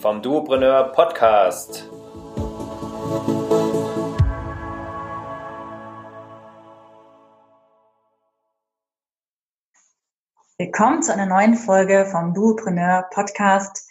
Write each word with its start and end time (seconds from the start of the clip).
vom 0.00 0.22
Duopreneur 0.22 0.92
Podcast. 0.92 1.88
Willkommen 10.56 11.02
zu 11.02 11.12
einer 11.12 11.26
neuen 11.26 11.56
Folge 11.56 12.06
vom 12.06 12.32
Duopreneur 12.32 13.08
Podcast, 13.10 13.88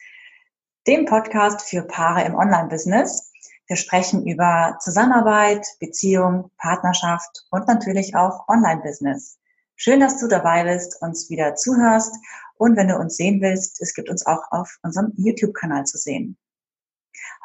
dem 0.88 1.06
Podcast 1.06 1.64
für 1.64 1.82
Paare 1.82 2.24
im 2.24 2.36
Online-Business. 2.36 3.34
Wir 3.68 3.76
sprechen 3.76 4.26
über 4.26 4.78
Zusammenarbeit, 4.80 5.66
Beziehung, 5.82 6.52
Partnerschaft 6.58 7.46
und 7.52 7.68
natürlich 7.68 8.16
auch 8.16 8.48
Online-Business. 8.48 9.40
Schön, 9.76 10.00
dass 10.00 10.20
du 10.20 10.28
dabei 10.28 10.64
bist, 10.64 11.02
uns 11.02 11.30
wieder 11.30 11.56
zuhörst 11.56 12.16
und 12.58 12.78
wenn 12.78 12.88
du 12.88 12.96
uns 12.96 13.18
sehen 13.18 13.42
willst, 13.42 13.82
es 13.82 13.94
gibt 13.94 14.10
uns 14.10 14.26
auch 14.26 14.42
auf 14.52 14.78
unserem 14.84 15.14
YouTube-Kanal 15.16 15.86
zu 15.86 15.98
sehen. 15.98 16.38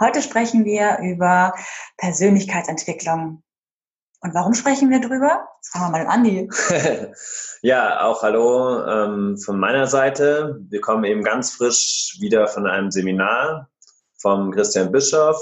Heute 0.00 0.22
sprechen 0.22 0.64
wir 0.64 0.98
über 0.98 1.54
Persönlichkeitsentwicklung. 1.98 3.42
Und 4.20 4.34
warum 4.34 4.54
sprechen 4.54 4.90
wir 4.90 5.00
drüber? 5.00 5.48
Jetzt 5.56 5.72
fragen 5.72 5.86
wir 5.86 5.98
mal 5.98 6.06
an 6.06 6.20
Andi. 6.20 6.48
ja, 7.62 8.02
auch 8.04 8.22
hallo 8.22 8.84
ähm, 8.86 9.36
von 9.36 9.58
meiner 9.58 9.86
Seite. 9.86 10.60
Wir 10.68 10.80
kommen 10.80 11.04
eben 11.04 11.24
ganz 11.24 11.52
frisch 11.52 12.16
wieder 12.20 12.46
von 12.46 12.66
einem 12.66 12.90
Seminar 12.90 13.68
vom 14.18 14.52
Christian 14.52 14.92
Bischof 14.92 15.36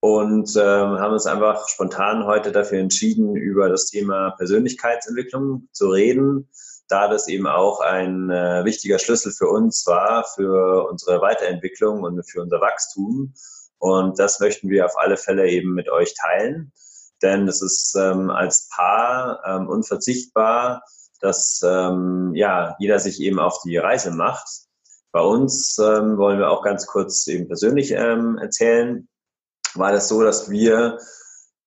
und 0.00 0.54
ähm, 0.56 0.98
haben 0.98 1.12
uns 1.12 1.26
einfach 1.26 1.68
spontan 1.68 2.26
heute 2.26 2.52
dafür 2.52 2.80
entschieden, 2.80 3.34
über 3.34 3.70
das 3.70 3.86
Thema 3.86 4.32
Persönlichkeitsentwicklung 4.32 5.68
zu 5.72 5.88
reden 5.88 6.50
da 6.92 7.08
das 7.08 7.26
eben 7.26 7.46
auch 7.46 7.80
ein 7.80 8.30
äh, 8.30 8.64
wichtiger 8.64 8.98
Schlüssel 8.98 9.32
für 9.32 9.48
uns 9.48 9.86
war, 9.86 10.24
für 10.34 10.86
unsere 10.88 11.22
Weiterentwicklung 11.22 12.02
und 12.02 12.22
für 12.30 12.42
unser 12.42 12.60
Wachstum. 12.60 13.32
Und 13.78 14.18
das 14.18 14.40
möchten 14.40 14.68
wir 14.68 14.84
auf 14.84 14.98
alle 14.98 15.16
Fälle 15.16 15.48
eben 15.48 15.72
mit 15.72 15.88
euch 15.88 16.14
teilen. 16.14 16.72
Denn 17.22 17.48
es 17.48 17.62
ist 17.62 17.96
ähm, 17.96 18.30
als 18.30 18.68
Paar 18.74 19.42
ähm, 19.46 19.68
unverzichtbar, 19.68 20.82
dass 21.20 21.62
ähm, 21.64 22.32
ja, 22.34 22.76
jeder 22.78 22.98
sich 22.98 23.20
eben 23.20 23.38
auf 23.38 23.60
die 23.64 23.78
Reise 23.78 24.10
macht. 24.10 24.46
Bei 25.12 25.20
uns 25.20 25.78
ähm, 25.78 26.18
wollen 26.18 26.38
wir 26.38 26.50
auch 26.50 26.62
ganz 26.62 26.86
kurz 26.86 27.26
eben 27.26 27.46
persönlich 27.46 27.92
ähm, 27.92 28.38
erzählen. 28.38 29.08
War 29.74 29.92
das 29.92 30.08
so, 30.08 30.22
dass 30.22 30.50
wir 30.50 30.98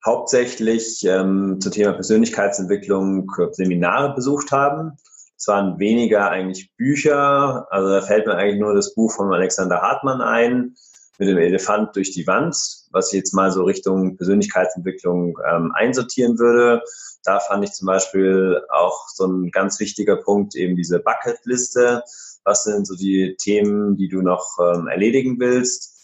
hauptsächlich 0.06 1.04
ähm, 1.06 1.60
zum 1.60 1.72
Thema 1.72 1.94
Persönlichkeitsentwicklung 1.94 3.32
Seminare 3.52 4.14
besucht 4.14 4.52
haben. 4.52 4.98
Es 5.38 5.48
waren 5.48 5.80
weniger 5.80 6.30
eigentlich 6.30 6.72
Bücher, 6.78 7.68
also 7.70 7.90
da 7.90 8.02
fällt 8.02 8.26
mir 8.26 8.36
eigentlich 8.36 8.60
nur 8.60 8.74
das 8.74 8.94
Buch 8.94 9.12
von 9.12 9.34
Alexander 9.34 9.82
Hartmann 9.82 10.22
ein, 10.22 10.76
mit 11.18 11.30
dem 11.30 11.38
Elefant 11.38 11.96
durch 11.96 12.12
die 12.12 12.28
Wand, 12.28 12.56
was 12.92 13.12
ich 13.12 13.18
jetzt 13.18 13.34
mal 13.34 13.52
so 13.52 13.64
Richtung 13.64 14.18
Persönlichkeitsentwicklung 14.18 15.38
ähm, 15.50 15.72
einsortieren 15.74 16.38
würde. 16.40 16.82
Da 17.24 17.40
fand 17.40 17.64
ich 17.64 17.72
zum 17.72 17.88
Beispiel 17.88 18.62
auch 18.70 19.08
so 19.08 19.26
ein 19.26 19.52
ganz 19.52 19.80
wichtiger 19.80 20.18
Punkt 20.18 20.56
eben 20.56 20.76
diese 20.76 21.00
Bucketliste. 21.00 22.04
Was 22.44 22.64
sind 22.64 22.86
so 22.86 22.96
die 22.96 23.36
Themen, 23.38 23.96
die 23.96 24.10
du 24.10 24.22
noch 24.22 24.58
ähm, 24.60 24.88
erledigen 24.88 25.40
willst? 25.40 25.95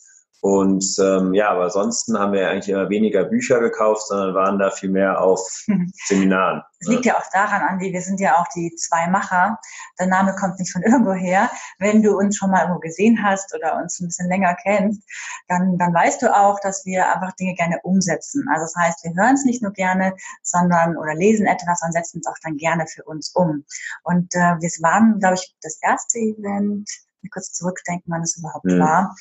Und 0.41 0.95
ähm, 0.99 1.35
ja, 1.35 1.51
aber 1.51 1.65
ansonsten 1.65 2.17
haben 2.17 2.33
wir 2.33 2.49
eigentlich 2.49 2.69
immer 2.69 2.89
weniger 2.89 3.25
Bücher 3.25 3.59
gekauft, 3.59 4.07
sondern 4.07 4.33
waren 4.33 4.57
da 4.57 4.71
viel 4.71 4.89
mehr 4.89 5.21
auf 5.21 5.39
Seminaren. 6.07 6.63
Das 6.79 6.89
liegt 6.89 7.05
ja 7.05 7.15
auch 7.15 7.29
daran, 7.31 7.61
Andi, 7.61 7.93
wir 7.93 8.01
sind 8.01 8.19
ja 8.19 8.37
auch 8.37 8.47
die 8.55 8.73
zwei 8.75 9.05
Macher. 9.05 9.59
Der 9.99 10.07
Name 10.07 10.35
kommt 10.35 10.57
nicht 10.57 10.71
von 10.71 10.81
irgendwo 10.81 11.13
her. 11.13 11.51
Wenn 11.77 12.01
du 12.01 12.17
uns 12.17 12.37
schon 12.37 12.49
mal 12.49 12.61
irgendwo 12.61 12.79
gesehen 12.79 13.23
hast 13.23 13.53
oder 13.53 13.77
uns 13.77 13.99
ein 13.99 14.07
bisschen 14.07 14.29
länger 14.29 14.55
kennst, 14.63 15.03
dann, 15.47 15.77
dann 15.77 15.93
weißt 15.93 16.23
du 16.23 16.35
auch, 16.35 16.59
dass 16.61 16.87
wir 16.87 17.07
einfach 17.13 17.35
Dinge 17.35 17.53
gerne 17.53 17.79
umsetzen. 17.83 18.43
Also 18.51 18.65
das 18.65 18.75
heißt, 18.75 19.03
wir 19.03 19.13
hören 19.13 19.35
es 19.35 19.45
nicht 19.45 19.61
nur 19.61 19.73
gerne, 19.73 20.15
sondern 20.41 20.97
oder 20.97 21.13
lesen 21.13 21.45
etwas 21.45 21.83
und 21.83 21.91
setzen 21.91 22.19
es 22.19 22.27
auch 22.27 22.39
dann 22.41 22.57
gerne 22.57 22.87
für 22.87 23.03
uns 23.03 23.29
um. 23.35 23.63
Und 24.03 24.33
äh, 24.33 24.55
wir 24.59 24.69
waren, 24.81 25.19
glaube 25.19 25.35
ich, 25.35 25.55
das 25.61 25.77
erste 25.83 26.17
Event, 26.17 26.89
ich 27.21 27.29
kurz 27.29 27.53
zurückdenken, 27.53 28.11
wann 28.11 28.23
es 28.23 28.37
überhaupt 28.37 28.65
mhm. 28.65 28.79
war 28.79 29.15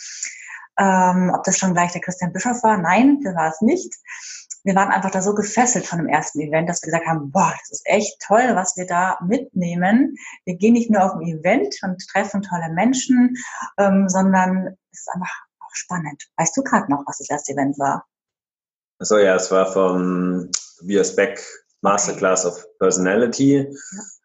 ähm, 0.81 1.31
ob 1.35 1.45
das 1.45 1.59
schon 1.59 1.75
gleich 1.75 1.93
der 1.93 2.01
Christian 2.01 2.33
Bischof 2.33 2.63
war? 2.63 2.79
Nein, 2.79 3.21
das 3.23 3.37
war 3.37 3.49
es 3.51 3.61
nicht. 3.61 3.95
Wir 4.65 4.75
waren 4.75 4.91
einfach 4.91 5.11
da 5.11 5.23
so 5.23 5.35
gefesselt 5.35 5.87
von 5.87 5.99
dem 5.99 6.09
ersten 6.09 6.41
Event, 6.41 6.69
dass 6.69 6.83
wir 6.83 6.87
gesagt 6.87 7.07
haben, 7.07 7.31
boah, 7.31 7.53
das 7.61 7.71
ist 7.71 7.83
echt 7.87 8.21
toll, 8.27 8.51
was 8.55 8.77
wir 8.77 8.87
da 8.87 9.19
mitnehmen. 9.27 10.17
Wir 10.45 10.57
gehen 10.57 10.75
nicht 10.75 10.91
nur 10.91 11.03
auf 11.03 11.13
ein 11.13 11.23
Event 11.23 11.77
und 11.83 12.03
treffen 12.09 12.43
tolle 12.43 12.73
Menschen, 12.75 13.37
ähm, 13.79 14.09
sondern 14.09 14.77
es 14.91 15.01
ist 15.01 15.09
einfach 15.15 15.33
auch 15.61 15.75
spannend. 15.75 16.25
Weißt 16.37 16.57
du 16.57 16.63
gerade 16.63 16.91
noch, 16.91 17.05
was 17.07 17.19
das 17.19 17.31
erste 17.31 17.53
Event 17.53 17.79
war? 17.79 18.07
Achso, 18.99 19.19
ja, 19.19 19.37
es 19.37 19.51
war 19.51 19.73
vom 19.73 20.51
Tobias 20.79 21.17
Beck 21.17 21.43
Masterclass 21.83 22.45
of 22.45 22.67
Personality. 22.79 23.57
Ja. 23.57 23.65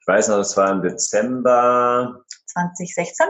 Ich 0.02 0.08
weiß 0.08 0.28
noch, 0.28 0.40
es 0.40 0.56
war 0.58 0.72
im 0.72 0.82
Dezember 0.82 2.24
2016 2.48 3.26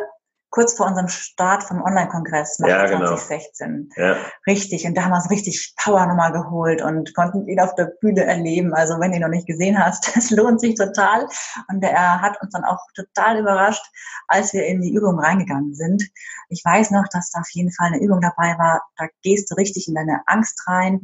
kurz 0.56 0.74
vor 0.74 0.88
unserem 0.88 1.10
Start 1.10 1.64
vom 1.66 1.82
Online-Kongress 1.82 2.60
ja, 2.66 2.86
genau. 2.86 3.08
2016. 3.18 3.90
Ja. 3.98 4.16
Richtig. 4.48 4.86
Und 4.86 4.96
da 4.96 5.04
haben 5.04 5.12
wir 5.12 5.18
uns 5.18 5.30
richtig 5.30 5.76
Power 5.76 6.06
nochmal 6.06 6.32
geholt 6.32 6.82
und 6.82 7.14
konnten 7.14 7.46
ihn 7.50 7.60
auf 7.60 7.76
der 7.76 7.92
Bühne 8.00 8.24
erleben. 8.24 8.74
Also 8.74 8.98
wenn 9.02 9.12
du 9.12 9.18
ihn 9.18 9.22
noch 9.22 9.30
nicht 9.30 9.48
gesehen 9.48 9.78
hast, 9.78 10.10
es 10.16 10.32
lohnt 10.32 10.62
sich 10.62 10.76
total. 10.76 11.28
Und 11.68 11.84
er 11.84 12.22
hat 12.22 12.42
uns 12.42 12.54
dann 12.54 12.64
auch 12.64 12.80
total 12.96 13.40
überrascht, 13.40 13.84
als 14.30 14.54
wir 14.54 14.66
in 14.66 14.82
die 14.82 14.94
Übung 14.94 15.20
reingegangen 15.20 15.76
sind. 15.76 16.04
Ich 16.48 16.64
weiß 16.64 16.92
noch, 16.92 17.06
dass 17.12 17.32
da 17.32 17.42
auf 17.42 17.50
jeden 17.52 17.74
Fall 17.74 17.88
eine 17.88 18.02
Übung 18.02 18.22
dabei 18.22 18.58
war. 18.58 18.82
Da 18.96 19.08
gehst 19.24 19.52
du 19.52 19.56
richtig 19.56 19.90
in 19.90 19.96
deine 19.96 20.22
Angst 20.26 20.64
rein, 20.68 21.02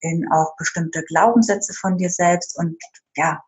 in 0.00 0.30
auch 0.30 0.54
bestimmte 0.58 1.02
Glaubenssätze 1.04 1.72
von 1.72 1.96
dir 1.96 2.10
selbst 2.10 2.58
und 2.58 2.76
ja, 3.16 3.42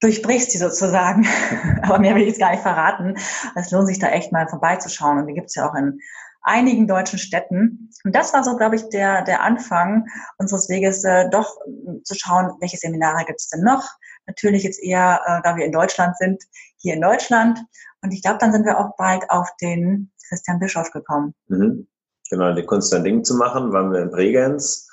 durchbrichst 0.00 0.52
die 0.54 0.58
sozusagen. 0.58 1.26
Aber 1.82 1.98
mehr 1.98 2.14
will 2.14 2.22
ich 2.22 2.28
jetzt 2.28 2.40
gar 2.40 2.50
nicht 2.50 2.62
verraten. 2.62 3.16
Es 3.54 3.70
lohnt 3.70 3.88
sich 3.88 3.98
da 3.98 4.08
echt 4.08 4.32
mal 4.32 4.48
vorbeizuschauen. 4.48 5.18
Und 5.18 5.26
die 5.26 5.34
gibt 5.34 5.48
es 5.48 5.54
ja 5.54 5.68
auch 5.68 5.74
in 5.74 6.00
einigen 6.42 6.86
deutschen 6.86 7.18
Städten. 7.18 7.90
Und 8.04 8.14
das 8.14 8.32
war 8.32 8.44
so, 8.44 8.56
glaube 8.56 8.76
ich, 8.76 8.88
der, 8.88 9.22
der 9.22 9.42
Anfang 9.42 10.06
unseres 10.38 10.68
Weges, 10.68 11.04
äh, 11.04 11.28
doch 11.30 11.56
äh, 11.66 12.02
zu 12.02 12.14
schauen, 12.14 12.52
welche 12.60 12.76
Seminare 12.76 13.24
gibt 13.26 13.40
es 13.40 13.48
denn 13.48 13.62
noch. 13.62 13.84
Natürlich 14.26 14.62
jetzt 14.62 14.82
eher, 14.82 15.20
äh, 15.26 15.40
da 15.42 15.56
wir 15.56 15.64
in 15.64 15.72
Deutschland 15.72 16.16
sind, 16.16 16.42
hier 16.76 16.94
in 16.94 17.00
Deutschland. 17.00 17.58
Und 18.02 18.12
ich 18.12 18.22
glaube, 18.22 18.38
dann 18.38 18.52
sind 18.52 18.64
wir 18.64 18.78
auch 18.78 18.96
bald 18.96 19.28
auf 19.30 19.48
den 19.60 20.10
Christian 20.28 20.58
Bischof 20.58 20.90
gekommen. 20.90 21.34
Mhm. 21.48 21.86
Genau, 22.30 22.44
ein 22.44 23.04
Ding 23.04 23.24
zu 23.24 23.34
machen, 23.36 23.72
waren 23.72 23.90
wir 23.90 24.02
in 24.02 24.10
Bregenz 24.10 24.86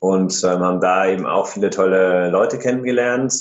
und 0.00 0.42
ähm, 0.42 0.60
haben 0.60 0.80
da 0.80 1.06
eben 1.06 1.26
auch 1.26 1.46
viele 1.46 1.70
tolle 1.70 2.28
Leute 2.28 2.58
kennengelernt 2.58 3.32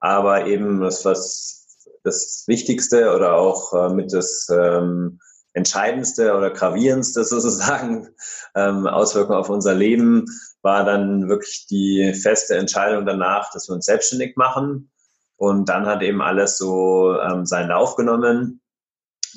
aber 0.00 0.46
eben 0.46 0.80
das, 0.80 1.04
was 1.04 1.66
das 2.02 2.44
Wichtigste 2.46 3.14
oder 3.14 3.34
auch 3.36 3.72
äh, 3.74 3.94
mit 3.94 4.12
das 4.12 4.48
ähm, 4.50 5.20
Entscheidendste 5.52 6.34
oder 6.34 6.50
Gravierendste 6.50 7.24
sozusagen 7.24 8.08
ähm, 8.54 8.86
Auswirkungen 8.86 9.38
auf 9.38 9.50
unser 9.50 9.74
Leben 9.74 10.26
war 10.62 10.84
dann 10.84 11.28
wirklich 11.28 11.66
die 11.70 12.12
feste 12.14 12.56
Entscheidung 12.56 13.06
danach, 13.06 13.50
dass 13.52 13.68
wir 13.68 13.74
uns 13.74 13.86
selbstständig 13.86 14.36
machen. 14.36 14.90
Und 15.36 15.70
dann 15.70 15.86
hat 15.86 16.02
eben 16.02 16.20
alles 16.20 16.58
so 16.58 17.18
ähm, 17.18 17.46
seinen 17.46 17.70
Lauf 17.70 17.96
genommen, 17.96 18.60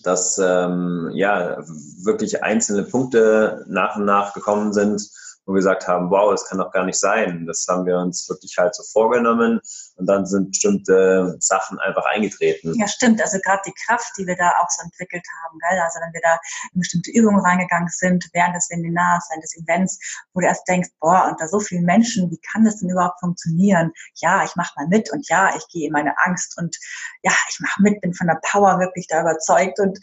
dass 0.04 0.38
ähm, 0.38 1.12
ja 1.14 1.64
wirklich 2.04 2.44
einzelne 2.44 2.84
Punkte 2.84 3.64
nach 3.70 3.96
und 3.96 4.04
nach 4.06 4.34
gekommen 4.34 4.74
sind, 4.74 5.02
wo 5.46 5.54
wir 5.54 5.58
gesagt 5.58 5.88
haben, 5.88 6.10
wow, 6.10 6.32
das 6.32 6.48
kann 6.48 6.58
doch 6.58 6.72
gar 6.72 6.86
nicht 6.86 7.00
sein. 7.00 7.46
Das 7.46 7.66
haben 7.68 7.86
wir 7.86 7.98
uns 7.98 8.30
wirklich 8.30 8.56
halt 8.58 8.74
so 8.76 8.84
vorgenommen 8.84 9.60
und 9.96 10.06
dann 10.06 10.26
sind 10.26 10.52
bestimmte 10.52 11.36
Sachen 11.40 11.80
einfach 11.80 12.06
eingetreten. 12.06 12.74
Ja, 12.76 12.88
stimmt. 12.88 13.22
Also 13.22 13.40
gerade 13.40 13.62
die 13.66 13.74
Kraft, 13.86 14.12
die 14.18 14.26
wir 14.26 14.38
da 14.38 14.52
auch 14.62 14.70
so 14.70 14.84
entwickelt 14.84 15.24
haben, 15.44 15.60
gell? 15.60 15.80
also 15.80 16.00
wenn 16.00 16.14
wir 16.14 16.22
da 16.22 16.40
in 16.74 16.80
bestimmte 16.80 17.12
Übungen 17.12 17.42
reingegangen 17.42 17.90
sind, 17.90 18.30
während 18.34 18.56
des 18.56 18.68
Seminars, 18.68 19.28
während 19.30 19.44
des 19.44 19.58
Events, 19.58 20.00
wo 20.34 20.40
du 20.40 20.48
erst 20.48 20.68
denkst, 20.68 20.90
boah, 21.00 21.28
unter 21.30 21.48
so 21.48 21.60
vielen 21.60 21.84
Menschen, 21.84 22.32
wie 22.32 22.40
kann 22.52 22.64
das 22.64 22.80
denn 22.80 22.90
überhaupt 22.90 23.20
funktionieren? 23.20 23.92
Ja, 24.16 24.44
ich 24.46 24.56
mache 24.56 24.74
mal 24.78 24.88
mit 24.88 25.12
und 25.12 25.28
ja, 25.28 25.56
ich 25.56 25.68
gehe 25.68 25.88
in 25.88 25.94
meine 25.94 26.14
Angst 26.26 26.58
und 26.58 26.78
ja, 27.22 27.34
ich 27.50 27.60
mache 27.60 27.82
mit, 27.82 28.02
bin 28.02 28.14
von 28.14 28.28
der 28.28 28.40
Power 28.44 28.80
wirklich 28.80 29.08
da 29.08 29.22
überzeugt 29.22 29.80
und 29.80 30.00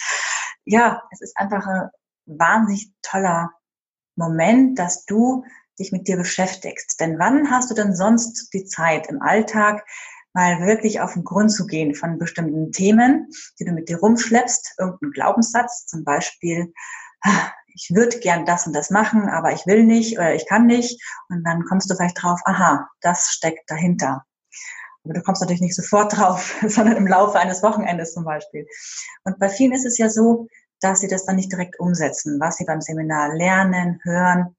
ja, 0.65 1.03
es 1.11 1.23
ist 1.23 1.37
einfach 1.37 1.67
wahnsinnig 2.27 2.93
toller 3.03 3.51
Moment, 4.21 4.79
dass 4.79 5.05
du 5.07 5.45
dich 5.81 5.91
mit 5.91 6.07
dir 6.07 6.17
beschäftigst. 6.17 7.01
Denn 7.01 7.19
wann 7.19 7.51
hast 7.51 7.71
du 7.71 7.75
denn 7.75 7.97
sonst 7.97 8.53
die 8.53 8.67
Zeit 8.67 9.09
im 9.09 9.21
Alltag, 9.23 9.85
mal 10.33 10.61
wirklich 10.61 11.01
auf 11.01 11.15
den 11.15 11.25
Grund 11.25 11.51
zu 11.51 11.67
gehen 11.67 11.95
von 11.95 12.19
bestimmten 12.19 12.71
Themen, 12.71 13.29
die 13.59 13.65
du 13.65 13.73
mit 13.73 13.89
dir 13.89 13.99
rumschleppst, 13.99 14.75
irgendein 14.79 15.11
Glaubenssatz, 15.11 15.87
zum 15.87 16.05
Beispiel, 16.05 16.73
ah, 17.23 17.51
ich 17.75 17.91
würde 17.95 18.19
gern 18.19 18.45
das 18.45 18.67
und 18.67 18.75
das 18.75 18.91
machen, 18.91 19.29
aber 19.29 19.53
ich 19.53 19.67
will 19.67 19.85
nicht 19.85 20.19
oder 20.19 20.35
ich 20.35 20.47
kann 20.47 20.67
nicht. 20.67 21.03
Und 21.29 21.43
dann 21.45 21.65
kommst 21.65 21.91
du 21.91 21.97
vielleicht 21.97 22.23
drauf, 22.23 22.41
aha, 22.45 22.89
das 23.01 23.31
steckt 23.31 23.69
dahinter. 23.71 24.25
Aber 25.05 25.15
du 25.15 25.23
kommst 25.23 25.41
natürlich 25.41 25.63
nicht 25.63 25.75
sofort 25.75 26.17
drauf, 26.17 26.57
sondern 26.67 26.97
im 26.97 27.07
Laufe 27.07 27.39
eines 27.39 27.63
Wochenendes 27.63 28.13
zum 28.13 28.25
Beispiel. 28.25 28.67
Und 29.25 29.39
bei 29.39 29.49
vielen 29.49 29.73
ist 29.73 29.87
es 29.87 29.99
ja 29.99 30.11
so, 30.11 30.47
dass 30.81 31.01
sie 31.01 31.09
das 31.09 31.27
dann 31.27 31.37
nicht 31.37 31.53
direkt 31.53 31.79
umsetzen, 31.79 32.41
was 32.41 32.57
sie 32.57 32.65
beim 32.65 32.81
Seminar 32.81 33.35
lernen, 33.35 34.01
hören. 34.03 34.57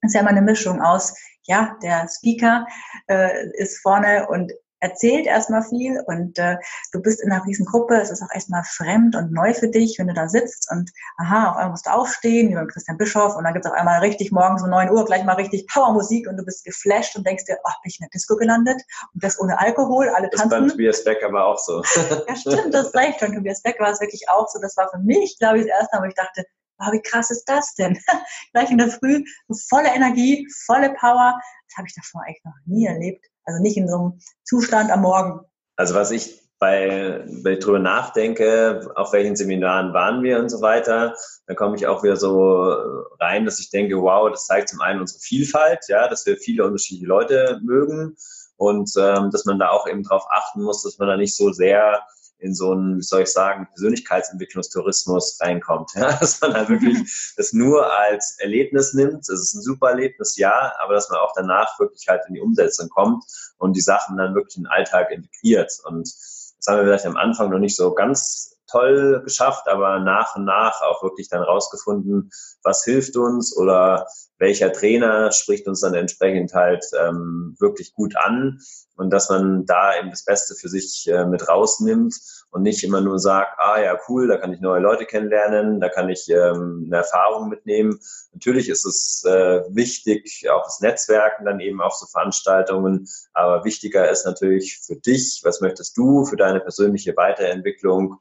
Das 0.00 0.10
ist 0.10 0.14
ja 0.14 0.20
immer 0.20 0.30
eine 0.30 0.42
Mischung 0.42 0.80
aus, 0.80 1.14
ja, 1.44 1.76
der 1.82 2.08
Speaker 2.08 2.66
äh, 3.08 3.48
ist 3.54 3.80
vorne 3.80 4.28
und 4.28 4.52
erzählt 4.80 5.26
erstmal 5.26 5.62
viel 5.62 6.02
und 6.06 6.38
äh, 6.38 6.56
du 6.92 7.00
bist 7.00 7.22
in 7.22 7.32
einer 7.32 7.44
riesen 7.44 7.66
Gruppe, 7.66 8.00
es 8.00 8.10
ist 8.10 8.22
auch 8.22 8.32
erstmal 8.32 8.62
fremd 8.64 9.16
und 9.16 9.32
neu 9.32 9.54
für 9.54 9.68
dich, 9.68 9.98
wenn 9.98 10.08
du 10.08 10.14
da 10.14 10.28
sitzt 10.28 10.68
und 10.70 10.90
aha, 11.16 11.50
auf 11.50 11.56
einmal 11.56 11.70
musst 11.70 11.86
du 11.86 11.90
aufstehen, 11.90 12.50
wie 12.50 12.54
beim 12.54 12.68
Christian 12.68 12.96
Bischof 12.96 13.36
und 13.36 13.44
dann 13.44 13.54
gibt's 13.54 13.68
auf 13.68 13.74
einmal 13.74 14.00
richtig 14.00 14.32
morgens 14.32 14.62
um 14.62 14.70
neun 14.70 14.90
Uhr 14.90 15.04
gleich 15.04 15.24
mal 15.24 15.34
richtig 15.34 15.66
Powermusik 15.66 16.28
und 16.28 16.36
du 16.36 16.44
bist 16.44 16.64
geflasht 16.64 17.16
und 17.16 17.26
denkst 17.26 17.44
dir, 17.44 17.58
ach, 17.64 17.80
bin 17.82 17.90
ich 17.90 18.00
in 18.00 18.04
der 18.04 18.10
Disco 18.10 18.36
gelandet 18.36 18.80
und 19.14 19.24
das 19.24 19.40
ohne 19.40 19.58
Alkohol, 19.58 20.08
alle 20.10 20.30
tanzen. 20.30 20.50
Das 20.50 20.60
beim 20.60 20.68
Tobias 20.68 21.04
Beck 21.04 21.22
aber 21.22 21.46
auch 21.46 21.58
so. 21.58 21.82
ja, 22.28 22.36
stimmt, 22.36 22.74
das 22.74 22.88
ist 22.88 22.94
recht. 22.94 23.20
Beim 23.20 23.34
Tobias 23.34 23.62
Beck 23.62 23.78
war 23.80 23.90
es 23.90 24.00
wirklich 24.00 24.28
auch 24.28 24.48
so. 24.48 24.60
Das 24.60 24.76
war 24.76 24.88
für 24.90 24.98
mich, 24.98 25.36
glaube 25.38 25.58
ich, 25.58 25.66
das 25.66 25.80
erste 25.80 25.96
Mal, 25.96 26.02
wo 26.04 26.08
ich 26.08 26.14
dachte, 26.14 26.44
wow, 26.78 26.92
wie 26.92 27.02
krass 27.02 27.30
ist 27.30 27.44
das 27.46 27.74
denn? 27.74 27.98
Gleich 28.52 28.70
in 28.70 28.78
der 28.78 28.88
Früh, 28.88 29.24
volle 29.68 29.88
Energie, 29.88 30.46
volle 30.66 30.94
Power. 30.94 31.40
Das 31.68 31.76
habe 31.76 31.88
ich 31.88 31.94
davor 31.94 32.22
echt 32.28 32.44
noch 32.44 32.54
nie 32.66 32.86
erlebt. 32.86 33.24
Also 33.48 33.62
nicht 33.62 33.78
in 33.78 33.88
so 33.88 33.96
einem 33.96 34.20
Zustand 34.44 34.90
am 34.90 35.00
Morgen. 35.00 35.40
Also 35.76 35.94
was 35.94 36.10
ich 36.10 36.38
bei, 36.58 37.24
wenn 37.26 37.54
ich 37.54 37.60
drüber 37.60 37.78
nachdenke, 37.78 38.92
auf 38.94 39.14
welchen 39.14 39.36
Seminaren 39.36 39.94
waren 39.94 40.22
wir 40.22 40.38
und 40.38 40.50
so 40.50 40.60
weiter, 40.60 41.14
dann 41.46 41.56
komme 41.56 41.74
ich 41.76 41.86
auch 41.86 42.02
wieder 42.02 42.16
so 42.16 42.74
rein, 43.18 43.46
dass 43.46 43.58
ich 43.58 43.70
denke, 43.70 43.96
wow, 43.96 44.28
das 44.30 44.44
zeigt 44.44 44.68
zum 44.68 44.82
einen 44.82 45.00
unsere 45.00 45.20
Vielfalt, 45.20 45.78
ja, 45.88 46.08
dass 46.08 46.26
wir 46.26 46.36
viele 46.36 46.66
unterschiedliche 46.66 47.06
Leute 47.06 47.58
mögen 47.62 48.16
und 48.56 48.90
ähm, 48.98 49.30
dass 49.30 49.46
man 49.46 49.58
da 49.58 49.70
auch 49.70 49.88
eben 49.88 50.02
darauf 50.02 50.26
achten 50.30 50.62
muss, 50.62 50.82
dass 50.82 50.98
man 50.98 51.08
da 51.08 51.16
nicht 51.16 51.34
so 51.34 51.50
sehr 51.50 52.02
in 52.38 52.54
so 52.54 52.72
einen, 52.72 52.98
wie 52.98 53.02
soll 53.02 53.22
ich 53.22 53.32
sagen, 53.32 53.66
Persönlichkeitsentwicklungstourismus 53.70 55.38
reinkommt. 55.40 55.90
Ja? 55.98 56.12
Dass 56.18 56.40
man 56.40 56.54
halt 56.54 56.68
wirklich 56.68 56.98
das 57.36 57.52
nur 57.52 57.92
als 57.92 58.36
Erlebnis 58.38 58.94
nimmt. 58.94 59.28
Es 59.28 59.40
ist 59.40 59.54
ein 59.54 59.62
super 59.62 59.90
Erlebnis, 59.90 60.36
ja, 60.36 60.72
aber 60.80 60.94
dass 60.94 61.10
man 61.10 61.18
auch 61.18 61.32
danach 61.34 61.78
wirklich 61.78 62.06
halt 62.08 62.22
in 62.28 62.34
die 62.34 62.40
Umsetzung 62.40 62.88
kommt 62.88 63.24
und 63.58 63.76
die 63.76 63.80
Sachen 63.80 64.16
dann 64.16 64.34
wirklich 64.34 64.56
in 64.56 64.64
den 64.64 64.70
Alltag 64.70 65.10
integriert. 65.10 65.72
Und 65.84 66.02
das 66.02 66.66
haben 66.68 66.78
wir 66.78 66.84
vielleicht 66.84 67.06
am 67.06 67.16
Anfang 67.16 67.50
noch 67.50 67.58
nicht 67.58 67.76
so 67.76 67.94
ganz 67.94 68.57
toll 68.70 69.22
geschafft, 69.24 69.68
aber 69.68 69.98
nach 70.00 70.36
und 70.36 70.44
nach 70.44 70.80
auch 70.82 71.02
wirklich 71.02 71.28
dann 71.28 71.42
rausgefunden, 71.42 72.30
was 72.62 72.84
hilft 72.84 73.16
uns 73.16 73.56
oder 73.56 74.06
welcher 74.38 74.72
Trainer 74.72 75.32
spricht 75.32 75.66
uns 75.66 75.80
dann 75.80 75.94
entsprechend 75.94 76.54
halt 76.54 76.84
ähm, 76.98 77.56
wirklich 77.58 77.92
gut 77.94 78.16
an. 78.16 78.60
Und 78.96 79.10
dass 79.10 79.30
man 79.30 79.64
da 79.64 79.96
eben 79.96 80.10
das 80.10 80.24
Beste 80.24 80.54
für 80.56 80.68
sich 80.68 81.08
äh, 81.08 81.24
mit 81.24 81.48
rausnimmt 81.48 82.16
und 82.50 82.62
nicht 82.62 82.82
immer 82.82 83.00
nur 83.00 83.20
sagt, 83.20 83.58
ah 83.58 83.80
ja, 83.80 83.96
cool, 84.08 84.26
da 84.26 84.38
kann 84.38 84.52
ich 84.52 84.60
neue 84.60 84.80
Leute 84.80 85.06
kennenlernen, 85.06 85.80
da 85.80 85.88
kann 85.88 86.08
ich 86.08 86.28
ähm, 86.28 86.84
eine 86.86 86.96
Erfahrung 86.96 87.48
mitnehmen. 87.48 88.00
Natürlich 88.32 88.68
ist 88.68 88.84
es 88.84 89.24
äh, 89.24 89.62
wichtig, 89.68 90.48
auch 90.50 90.64
das 90.64 90.80
Netzwerken 90.80 91.44
dann 91.44 91.60
eben 91.60 91.80
auf 91.80 91.94
so 91.94 92.06
Veranstaltungen, 92.06 93.08
aber 93.34 93.64
wichtiger 93.64 94.10
ist 94.10 94.24
natürlich 94.24 94.80
für 94.84 94.96
dich, 94.96 95.42
was 95.44 95.60
möchtest 95.60 95.96
du 95.96 96.24
für 96.24 96.36
deine 96.36 96.60
persönliche 96.60 97.16
Weiterentwicklung 97.16 98.18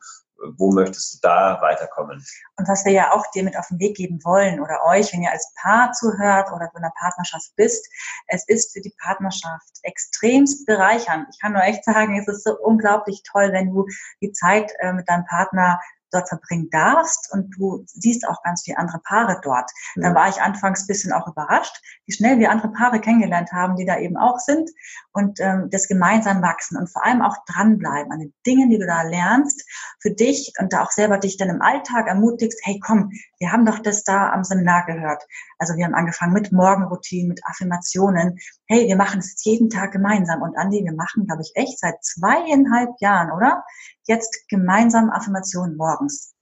wo 0.57 0.71
möchtest 0.71 1.15
du 1.15 1.27
da 1.27 1.59
weiterkommen? 1.61 2.23
Und 2.57 2.67
was 2.67 2.85
wir 2.85 2.91
ja 2.91 3.11
auch 3.11 3.25
dir 3.31 3.43
mit 3.43 3.57
auf 3.57 3.67
den 3.67 3.79
Weg 3.79 3.95
geben 3.95 4.19
wollen 4.23 4.59
oder 4.59 4.83
euch, 4.85 5.11
wenn 5.13 5.23
ihr 5.23 5.31
als 5.31 5.53
Paar 5.61 5.91
zuhört 5.93 6.51
oder 6.51 6.69
in 6.73 6.83
einer 6.83 6.93
Partnerschaft 6.97 7.51
bist, 7.55 7.87
es 8.27 8.47
ist 8.47 8.73
für 8.73 8.81
die 8.81 8.93
Partnerschaft 9.01 9.79
extremst 9.83 10.65
bereichernd. 10.65 11.27
Ich 11.31 11.39
kann 11.39 11.53
nur 11.53 11.63
echt 11.63 11.83
sagen, 11.83 12.19
es 12.19 12.27
ist 12.27 12.43
so 12.43 12.57
unglaublich 12.57 13.23
toll, 13.23 13.51
wenn 13.51 13.73
du 13.73 13.85
die 14.21 14.31
Zeit 14.31 14.71
äh, 14.79 14.93
mit 14.93 15.09
deinem 15.09 15.25
Partner 15.25 15.79
dort 16.11 16.29
verbringen 16.29 16.69
darfst 16.71 17.31
und 17.31 17.53
du 17.57 17.83
siehst 17.87 18.27
auch 18.27 18.41
ganz 18.43 18.63
viele 18.63 18.77
andere 18.77 18.99
Paare 18.99 19.39
dort. 19.43 19.69
Ja. 19.95 20.03
Dann 20.03 20.15
war 20.15 20.29
ich 20.29 20.41
anfangs 20.41 20.83
ein 20.83 20.87
bisschen 20.87 21.11
auch 21.11 21.27
überrascht, 21.27 21.75
wie 22.05 22.13
schnell 22.13 22.39
wir 22.39 22.51
andere 22.51 22.71
Paare 22.71 22.99
kennengelernt 22.99 23.51
haben, 23.51 23.75
die 23.75 23.85
da 23.85 23.97
eben 23.97 24.17
auch 24.17 24.39
sind 24.39 24.69
und 25.13 25.39
ähm, 25.39 25.69
das 25.71 25.87
gemeinsam 25.87 26.41
wachsen 26.41 26.77
und 26.77 26.91
vor 26.91 27.05
allem 27.05 27.21
auch 27.21 27.35
dranbleiben 27.47 28.11
an 28.11 28.19
den 28.19 28.33
Dingen, 28.45 28.69
die 28.69 28.79
du 28.79 28.85
da 28.85 29.03
lernst, 29.03 29.63
für 29.99 30.11
dich 30.11 30.53
und 30.59 30.73
da 30.73 30.83
auch 30.83 30.91
selber 30.91 31.17
dich 31.17 31.37
dann 31.37 31.49
im 31.49 31.61
Alltag 31.61 32.07
ermutigst, 32.07 32.59
hey 32.63 32.79
komm, 32.79 33.11
wir 33.39 33.51
haben 33.51 33.65
doch 33.65 33.79
das 33.79 34.03
da 34.03 34.31
am 34.31 34.43
Seminar 34.43 34.85
gehört. 34.85 35.23
Also 35.59 35.75
wir 35.75 35.85
haben 35.85 35.93
angefangen 35.93 36.33
mit 36.33 36.51
Morgenroutinen, 36.51 37.29
mit 37.29 37.41
Affirmationen. 37.45 38.37
Hey, 38.67 38.87
wir 38.87 38.95
machen 38.95 39.19
es 39.19 39.43
jeden 39.43 39.69
Tag 39.69 39.91
gemeinsam. 39.91 40.41
Und 40.41 40.57
Andi, 40.57 40.83
wir 40.83 40.93
machen, 40.93 41.27
glaube 41.27 41.43
ich, 41.43 41.51
echt 41.55 41.79
seit 41.79 42.03
zweieinhalb 42.03 42.89
Jahren, 42.99 43.31
oder? 43.31 43.63
Jetzt 44.05 44.47
gemeinsam 44.49 45.09
Affirmationen 45.09 45.77
morgens. 45.77 46.33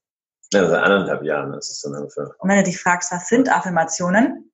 Ja, 0.53 0.68
seit 0.69 0.83
anderthalb 0.83 1.24
Jahren 1.24 1.53
ist 1.53 1.69
es 1.69 1.81
dann 1.81 1.95
ungefähr. 1.95 2.30
Und 2.38 2.50
wenn 2.50 2.57
du 2.57 2.63
dich 2.63 2.80
fragst, 2.80 3.12
was 3.12 3.27
sind 3.27 3.50
Affirmationen? 3.50 4.51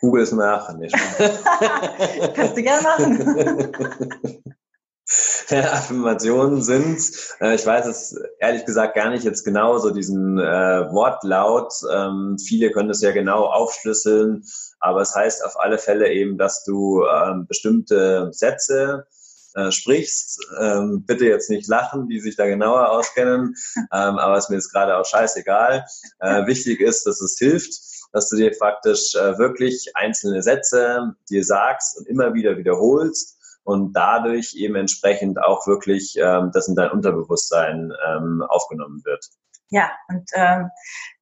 Google 0.00 0.22
es 0.22 0.32
nach. 0.32 0.72
Nicht. 0.74 0.94
Kannst 2.34 2.56
du 2.56 2.62
gerne 2.62 2.82
machen. 2.82 4.52
Affirmationen 5.50 6.62
sind, 6.62 7.00
äh, 7.40 7.54
ich 7.54 7.64
weiß 7.64 7.86
es 7.86 8.20
ehrlich 8.40 8.64
gesagt 8.64 8.96
gar 8.96 9.10
nicht 9.10 9.24
jetzt 9.24 9.44
genau 9.44 9.78
so 9.78 9.90
diesen 9.90 10.38
äh, 10.38 10.90
Wortlaut. 10.90 11.72
Ähm, 11.92 12.36
viele 12.44 12.72
können 12.72 12.88
das 12.88 13.02
ja 13.02 13.12
genau 13.12 13.44
aufschlüsseln, 13.44 14.44
aber 14.80 15.02
es 15.02 15.14
heißt 15.14 15.44
auf 15.44 15.58
alle 15.60 15.78
Fälle 15.78 16.10
eben, 16.10 16.38
dass 16.38 16.64
du 16.64 17.04
ähm, 17.04 17.46
bestimmte 17.46 18.30
Sätze 18.32 19.06
äh, 19.54 19.70
sprichst. 19.70 20.44
Ähm, 20.60 21.04
bitte 21.06 21.26
jetzt 21.26 21.50
nicht 21.50 21.68
lachen, 21.68 22.08
die 22.08 22.18
sich 22.18 22.34
da 22.34 22.46
genauer 22.46 22.90
auskennen, 22.90 23.54
ähm, 23.76 24.18
aber 24.18 24.36
es 24.36 24.48
mir 24.48 24.56
ist 24.56 24.72
gerade 24.72 24.96
auch 24.96 25.06
scheißegal. 25.06 25.84
Äh, 26.18 26.46
wichtig 26.46 26.80
ist, 26.80 27.06
dass 27.06 27.20
es 27.20 27.38
hilft 27.38 27.86
dass 28.12 28.30
du 28.30 28.36
dir 28.36 28.50
praktisch 28.56 29.14
äh, 29.14 29.36
wirklich 29.36 29.90
einzelne 29.94 30.42
Sätze 30.42 31.14
dir 31.28 31.44
sagst 31.44 31.98
und 31.98 32.08
immer 32.08 32.32
wieder 32.32 32.56
wiederholst 32.56 33.35
und 33.66 33.92
dadurch 33.94 34.54
eben 34.54 34.76
entsprechend 34.76 35.42
auch 35.42 35.66
wirklich 35.66 36.16
ähm, 36.18 36.50
das 36.54 36.68
in 36.68 36.76
dein 36.76 36.92
Unterbewusstsein 36.92 37.92
ähm, 38.06 38.42
aufgenommen 38.48 39.02
wird. 39.04 39.26
Ja, 39.70 39.90
und 40.08 40.30
ähm, 40.34 40.70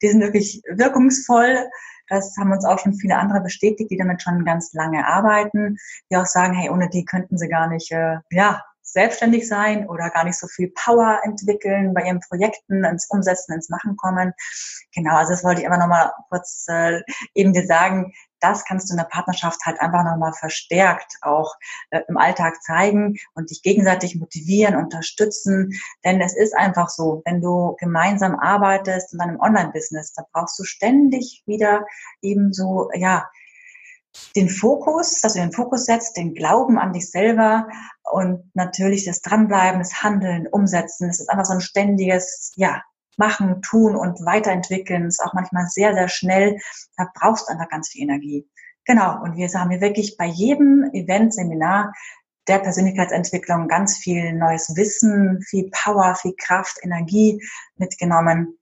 die 0.03 0.09
sind 0.09 0.21
wirklich 0.21 0.61
wirkungsvoll. 0.69 1.67
Das 2.09 2.37
haben 2.39 2.53
uns 2.53 2.67
auch 2.67 2.79
schon 2.79 2.95
viele 2.95 3.17
andere 3.17 3.41
bestätigt, 3.41 3.91
die 3.91 3.97
damit 3.97 4.21
schon 4.21 4.45
ganz 4.45 4.75
lange 4.75 5.07
arbeiten, 5.07 5.79
die 6.11 6.17
auch 6.17 6.27
sagen, 6.27 6.53
hey, 6.53 6.69
ohne 6.69 6.91
die 6.91 7.07
könnten 7.07 7.39
sie 7.39 7.49
gar 7.49 7.69
nicht, 7.69 7.91
äh, 7.91 8.19
ja, 8.31 8.63
selbstständig 8.83 9.49
sein 9.49 9.89
oder 9.89 10.11
gar 10.11 10.25
nicht 10.25 10.39
so 10.39 10.47
viel 10.47 10.71
Power 10.75 11.21
entwickeln 11.25 11.95
bei 11.95 12.03
ihren 12.03 12.21
Projekten, 12.21 12.85
ins 12.85 13.07
Umsetzen, 13.09 13.55
ins 13.55 13.71
Machen 13.71 13.97
kommen. 13.97 14.35
Genau, 14.95 15.17
also 15.17 15.33
das 15.33 15.43
wollte 15.43 15.63
ich 15.63 15.67
einfach 15.67 15.81
nochmal 15.81 16.13
kurz 16.29 16.67
äh, 16.69 17.01
eben 17.35 17.55
dir 17.55 17.67
sagen, 17.67 18.13
das 18.45 18.65
kannst 18.67 18.91
du 18.91 18.93
in 18.93 18.99
der 18.99 19.05
Partnerschaft 19.05 19.59
halt 19.65 19.81
einfach 19.81 20.05
nochmal 20.05 20.35
verstärkt 20.35 21.17
auch 21.23 21.55
äh, 21.91 22.03
im 22.09 22.19
Alltag 22.19 22.63
zeigen 22.63 23.17
und 23.35 23.51
dich 23.51 23.63
gegenseitig 23.63 24.17
motivieren, 24.17 24.77
unterstützen. 24.77 25.73
Denn 26.05 26.21
es 26.21 26.37
ist 26.37 26.55
einfach 26.55 26.91
so, 26.91 27.23
wenn 27.25 27.41
du 27.41 27.75
gemeinsam 27.81 28.39
arbeitest 28.39 29.15
in 29.15 29.19
deinem 29.19 29.41
Online-Business, 29.41 30.13
da 30.13 30.27
brauchst 30.31 30.59
du 30.59 30.65
ständig 30.65 31.43
wieder 31.47 31.87
eben 32.21 32.53
so, 32.53 32.91
ja, 32.95 33.31
den 34.37 34.51
Fokus, 34.51 35.21
dass 35.23 35.33
du 35.33 35.41
den 35.41 35.53
Fokus 35.53 35.87
setzt, 35.87 36.17
den 36.17 36.35
Glauben 36.35 36.79
an 36.79 36.93
dich 36.93 37.11
selber 37.11 37.67
und 38.13 38.49
natürlich 38.55 39.07
das 39.07 39.23
Dranbleiben, 39.23 39.81
das 39.81 40.03
Handeln, 40.03 40.47
Umsetzen. 40.47 41.09
Es 41.09 41.19
ist 41.19 41.31
einfach 41.31 41.47
so 41.47 41.55
ein 41.55 41.61
ständiges, 41.61 42.53
ja, 42.57 42.83
machen, 43.19 43.63
tun 43.63 43.97
und 43.97 44.25
weiterentwickeln. 44.25 45.07
ist 45.07 45.23
auch 45.25 45.35
manchmal 45.35 45.67
sehr, 45.67 45.95
sehr 45.95 46.09
schnell. 46.09 46.59
Da 46.97 47.09
brauchst 47.15 47.49
du 47.49 47.53
einfach 47.53 47.69
ganz 47.69 47.89
viel 47.89 48.03
Energie. 48.03 48.49
Genau. 48.85 49.23
Und 49.23 49.37
wir 49.37 49.49
haben 49.49 49.71
hier 49.71 49.81
wirklich 49.81 50.17
bei 50.17 50.27
jedem 50.27 50.91
Event, 50.93 51.35
Seminar 51.35 51.93
der 52.49 52.59
Persönlichkeitsentwicklung 52.59 53.69
ganz 53.69 53.97
viel 53.97 54.33
neues 54.33 54.75
Wissen, 54.77 55.41
viel 55.43 55.71
Power, 55.71 56.15
viel 56.15 56.35
Kraft, 56.37 56.79
Energie 56.83 57.41
mitgenommen. 57.77 58.59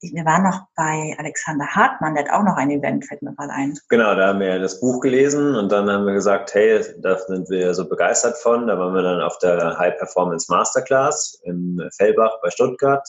Wir 0.00 0.24
waren 0.24 0.42
noch 0.42 0.62
bei 0.74 1.14
Alexander 1.16 1.64
Hartmann, 1.64 2.16
der 2.16 2.24
hat 2.24 2.32
auch 2.32 2.42
noch 2.42 2.56
ein 2.56 2.70
Event, 2.70 3.06
fällt 3.06 3.22
mir 3.22 3.34
gerade 3.36 3.52
ein. 3.52 3.78
Genau, 3.88 4.16
da 4.16 4.28
haben 4.28 4.40
wir 4.40 4.58
das 4.58 4.80
Buch 4.80 5.00
gelesen 5.00 5.54
und 5.54 5.70
dann 5.70 5.88
haben 5.88 6.06
wir 6.06 6.14
gesagt, 6.14 6.54
hey, 6.54 6.82
da 6.98 7.16
sind 7.18 7.48
wir 7.50 7.72
so 7.72 7.88
begeistert 7.88 8.36
von. 8.38 8.66
Da 8.66 8.76
waren 8.76 8.94
wir 8.94 9.02
dann 9.02 9.20
auf 9.20 9.38
der 9.38 9.78
High 9.78 9.96
Performance 9.98 10.50
Masterclass 10.50 11.40
in 11.44 11.80
Fellbach 11.96 12.40
bei 12.42 12.50
Stuttgart 12.50 13.06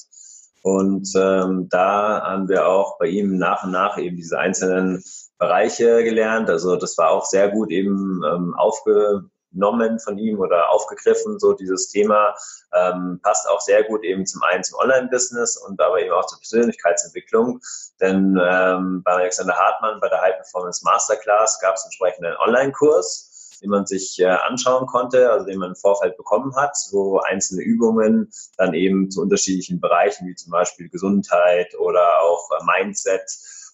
Und 0.64 1.12
ähm, 1.18 1.68
da 1.70 2.22
haben 2.24 2.48
wir 2.48 2.68
auch 2.68 2.98
bei 2.98 3.08
ihm 3.08 3.38
nach 3.38 3.66
und 3.66 3.72
nach 3.72 3.98
eben 3.98 4.16
diese 4.16 4.40
einzelnen 4.40 5.04
Bereiche 5.38 6.06
gelernt. 6.06 6.50
Also 6.50 6.78
das 6.78 6.98
war 6.98 7.12
auch 7.12 7.26
sehr 7.26 7.50
gut 7.50 7.70
eben 7.70 8.22
ähm, 8.26 8.56
aufgenommen 8.56 10.00
von 10.00 10.18
ihm 10.18 10.40
oder 10.40 10.70
aufgegriffen, 10.70 11.38
so 11.38 11.52
dieses 11.52 11.90
Thema. 11.90 12.34
Ähm, 12.74 13.20
passt 13.22 13.48
auch 13.50 13.60
sehr 13.60 13.84
gut 13.84 14.06
eben 14.06 14.26
zum 14.26 14.42
einen 14.44 14.64
zum 14.64 14.80
Online-Business 14.80 15.58
und 15.58 15.82
aber 15.82 16.00
eben 16.00 16.14
auch 16.14 16.28
zur 16.28 16.40
Persönlichkeitsentwicklung. 16.40 17.60
Denn 18.00 18.40
ähm, 18.42 19.04
bei 19.04 19.12
Alexander 19.12 19.56
Hartmann 19.56 20.00
bei 20.00 20.08
der 20.08 20.22
High 20.22 20.38
Performance 20.38 20.82
Masterclass 20.86 21.60
gab 21.60 21.76
es 21.76 21.84
entsprechend 21.84 22.26
einen 22.26 22.38
Online-Kurs 22.38 23.33
den 23.64 23.70
man 23.70 23.86
sich 23.86 24.20
äh, 24.20 24.26
anschauen 24.26 24.86
konnte, 24.86 25.32
also 25.32 25.46
den 25.46 25.58
man 25.58 25.70
im 25.70 25.76
Vorfeld 25.76 26.18
bekommen 26.18 26.56
hat, 26.56 26.78
wo 26.92 27.20
einzelne 27.20 27.64
Übungen 27.64 28.30
dann 28.58 28.74
eben 28.74 29.10
zu 29.10 29.22
unterschiedlichen 29.22 29.80
Bereichen 29.80 30.28
wie 30.28 30.36
zum 30.36 30.52
Beispiel 30.52 30.90
Gesundheit 30.90 31.74
oder 31.80 32.22
auch 32.22 32.50
äh, 32.52 32.84
Mindset 32.84 33.24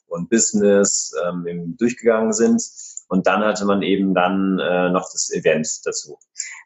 und 0.07 0.29
Business 0.29 1.13
ähm, 1.25 1.47
eben 1.47 1.77
durchgegangen 1.77 2.33
sind. 2.33 2.61
Und 3.09 3.25
dann 3.25 3.43
hatte 3.43 3.65
man 3.65 3.81
eben 3.81 4.13
dann 4.13 4.59
äh, 4.59 4.89
noch 4.89 5.09
das 5.11 5.31
Event 5.33 5.67
dazu. 5.83 6.17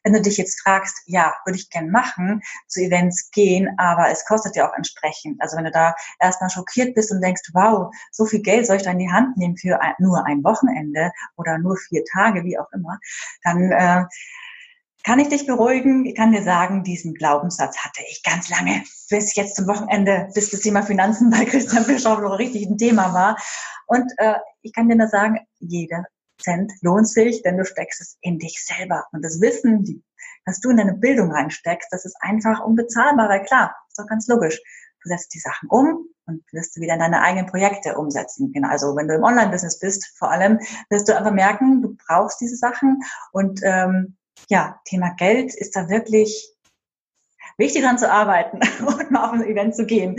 Wenn 0.04 0.14
du 0.14 0.22
dich 0.22 0.38
jetzt 0.38 0.62
fragst, 0.62 1.02
ja, 1.06 1.34
würde 1.46 1.58
ich 1.58 1.70
gern 1.70 1.90
machen, 1.90 2.42
zu 2.68 2.82
Events 2.82 3.32
gehen, 3.32 3.70
aber 3.78 4.12
es 4.12 4.26
kostet 4.26 4.56
ja 4.58 4.70
auch 4.70 4.76
entsprechend. 4.76 5.42
Also 5.42 5.58
wenn 5.58 5.64
du 5.64 5.72
da 5.72 5.96
erstmal 6.20 6.50
schockiert 6.50 6.96
bist 6.96 7.12
und 7.12 7.22
denkst, 7.22 7.50
wow, 7.54 7.94
so 8.12 8.26
viel 8.26 8.42
Geld 8.42 8.68
soll 8.68 8.76
ich 8.76 8.84
da 8.84 8.92
in 8.92 9.00
die 9.00 9.12
Hand 9.12 9.38
nehmen 9.38 9.58
für 9.58 9.82
ein, 9.82 9.94
nur 10.00 10.26
ein 10.26 10.44
Wochenende 10.44 11.12
oder 11.38 11.58
nur 11.58 11.78
vier 11.78 12.04
Tage, 12.12 12.44
wie 12.44 12.60
auch 12.60 12.72
immer, 12.74 13.00
dann 13.44 13.72
äh, 13.72 14.04
kann 15.06 15.20
ich 15.20 15.28
dich 15.28 15.46
beruhigen? 15.46 16.06
Ich 16.06 16.16
kann 16.16 16.32
dir 16.32 16.44
sagen, 16.44 16.84
diesen 16.84 17.14
Glaubenssatz 17.14 17.78
hatte 17.78 18.02
ich 18.10 18.24
ganz 18.24 18.50
lange, 18.50 18.84
bis 19.10 19.36
jetzt 19.36 19.56
zum 19.56 19.68
Wochenende, 19.68 20.30
bis 20.34 20.50
das 20.50 20.62
Thema 20.62 20.82
Finanzen 20.82 21.30
bei 21.30 21.46
Christian 21.46 21.86
Bischof 21.86 22.20
noch 22.20 22.40
richtig 22.40 22.66
ein 22.66 22.78
Thema 22.78 23.14
war. 23.14 23.38
Und 23.88 24.12
äh, 24.18 24.36
ich 24.62 24.74
kann 24.74 24.88
dir 24.88 24.96
nur 24.96 25.10
sagen, 25.10 25.40
jeder 25.60 26.06
Cent 26.42 26.72
lohnt 26.82 27.08
sich, 27.08 27.42
denn 27.44 27.58
du 27.58 27.66
steckst 27.66 28.02
es 28.02 28.18
in 28.22 28.40
dich 28.40 28.64
selber. 28.66 29.06
Und 29.12 29.24
das 29.24 29.42
Wissen, 29.42 29.84
die, 29.84 30.04
dass 30.46 30.60
du 30.60 30.70
in 30.70 30.78
deine 30.78 30.94
Bildung 30.94 31.32
reinsteckst, 31.32 31.92
das 31.92 32.06
ist 32.06 32.16
einfach 32.20 32.64
unbezahlbar, 32.64 33.30
weil 33.30 33.44
klar, 33.44 33.76
ist 33.88 34.00
doch 34.00 34.08
ganz 34.08 34.28
logisch. 34.28 34.60
Du 35.04 35.10
setzt 35.10 35.34
die 35.34 35.40
Sachen 35.40 35.70
um 35.70 36.08
und 36.26 36.44
wirst 36.52 36.76
du 36.76 36.82
wieder 36.82 36.94
in 36.94 37.00
deine 37.00 37.22
eigenen 37.22 37.48
Projekte 37.48 37.98
umsetzen. 37.98 38.52
Genau. 38.54 38.70
Also 38.70 38.96
wenn 38.96 39.08
du 39.08 39.16
im 39.16 39.24
Online-Business 39.24 39.80
bist, 39.80 40.18
vor 40.18 40.32
allem, 40.32 40.60
wirst 40.90 41.08
du 41.10 41.18
einfach 41.18 41.34
merken, 41.34 41.82
du 41.82 41.96
brauchst 42.08 42.40
diese 42.40 42.56
Sachen 42.56 43.02
und 43.32 43.62
ähm, 43.64 44.18
ja, 44.50 44.80
Thema 44.86 45.14
Geld 45.18 45.54
ist 45.54 45.76
da 45.76 45.90
wirklich 45.90 46.53
wichtig 47.58 47.84
dran 47.84 47.98
zu 47.98 48.12
arbeiten 48.12 48.60
und 48.86 49.12
mal 49.12 49.26
auf 49.26 49.34
ein 49.34 49.44
Event 49.44 49.76
zu 49.76 49.86
gehen. 49.86 50.16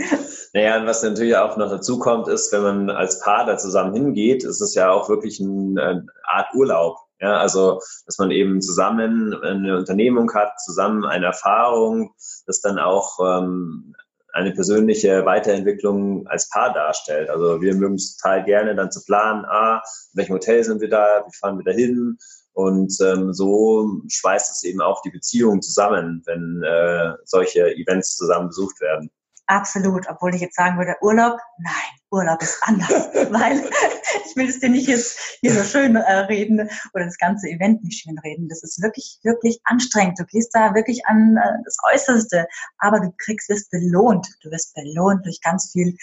Naja, 0.53 0.79
und 0.79 0.87
was 0.87 1.03
natürlich 1.03 1.35
auch 1.35 1.57
noch 1.57 1.69
dazu 1.69 1.99
kommt, 1.99 2.27
ist, 2.27 2.51
wenn 2.51 2.61
man 2.61 2.89
als 2.89 3.19
Paar 3.19 3.45
da 3.45 3.57
zusammen 3.57 3.93
hingeht, 3.93 4.43
ist 4.43 4.61
es 4.61 4.75
ja 4.75 4.91
auch 4.91 5.09
wirklich 5.09 5.39
eine, 5.41 5.81
eine 5.81 6.05
Art 6.23 6.53
Urlaub. 6.53 6.97
Ja, 7.21 7.37
also, 7.37 7.79
dass 8.05 8.17
man 8.17 8.31
eben 8.31 8.61
zusammen 8.61 9.33
eine 9.41 9.77
Unternehmung 9.77 10.33
hat, 10.33 10.59
zusammen 10.59 11.05
eine 11.05 11.27
Erfahrung, 11.27 12.13
das 12.45 12.59
dann 12.59 12.77
auch 12.77 13.19
ähm, 13.19 13.95
eine 14.35 14.51
persönliche 14.51 15.25
Weiterentwicklung 15.25 16.27
als 16.27 16.49
Paar 16.49 16.73
darstellt. 16.73 17.29
Also 17.29 17.61
wir 17.61 17.73
mögen 17.73 17.95
es 17.95 18.17
total 18.17 18.43
gerne 18.43 18.75
dann 18.75 18.91
zu 18.91 19.01
planen, 19.05 19.45
ah, 19.45 19.81
in 20.11 20.17
welchem 20.17 20.33
Hotel 20.33 20.63
sind 20.63 20.81
wir 20.81 20.89
da, 20.89 21.23
wie 21.25 21.37
fahren 21.37 21.57
wir 21.57 21.63
da 21.63 21.71
hin, 21.71 22.17
und 22.55 22.95
ähm, 23.01 23.33
so 23.33 24.01
schweißt 24.07 24.49
es 24.49 24.63
eben 24.63 24.81
auch 24.81 25.01
die 25.01 25.09
Beziehung 25.09 25.61
zusammen, 25.61 26.23
wenn 26.25 26.63
äh, 26.63 27.13
solche 27.25 27.75
Events 27.75 28.15
zusammen 28.15 28.47
besucht 28.47 28.79
werden. 28.79 29.11
Absolut, 29.47 30.07
obwohl 30.09 30.33
ich 30.33 30.41
jetzt 30.41 30.55
sagen 30.55 30.77
würde, 30.77 30.95
Urlaub, 31.01 31.37
nein, 31.59 31.99
Urlaub 32.09 32.41
ist 32.41 32.57
anders, 32.61 32.89
weil 33.31 33.61
ich 34.25 34.35
will 34.35 34.47
es 34.47 34.59
dir 34.61 34.69
nicht 34.69 34.87
jetzt 34.87 35.19
hier 35.41 35.53
so 35.53 35.63
schön 35.63 35.97
äh, 35.97 36.13
reden 36.19 36.69
oder 36.93 37.05
das 37.05 37.17
ganze 37.17 37.49
Event 37.49 37.83
nicht 37.83 38.01
schön 38.01 38.17
reden. 38.19 38.47
Das 38.47 38.63
ist 38.63 38.81
wirklich, 38.81 39.19
wirklich 39.23 39.59
anstrengend. 39.65 40.17
Du 40.17 40.25
gehst 40.25 40.49
da 40.53 40.73
wirklich 40.73 41.05
an 41.07 41.37
äh, 41.37 41.61
das 41.65 41.77
Äußerste, 41.91 42.47
aber 42.79 43.01
du 43.01 43.13
kriegst 43.17 43.49
es 43.49 43.69
belohnt. 43.69 44.27
Du 44.41 44.49
wirst 44.49 44.73
belohnt 44.73 45.25
durch 45.25 45.41
ganz 45.41 45.71
viel 45.73 45.97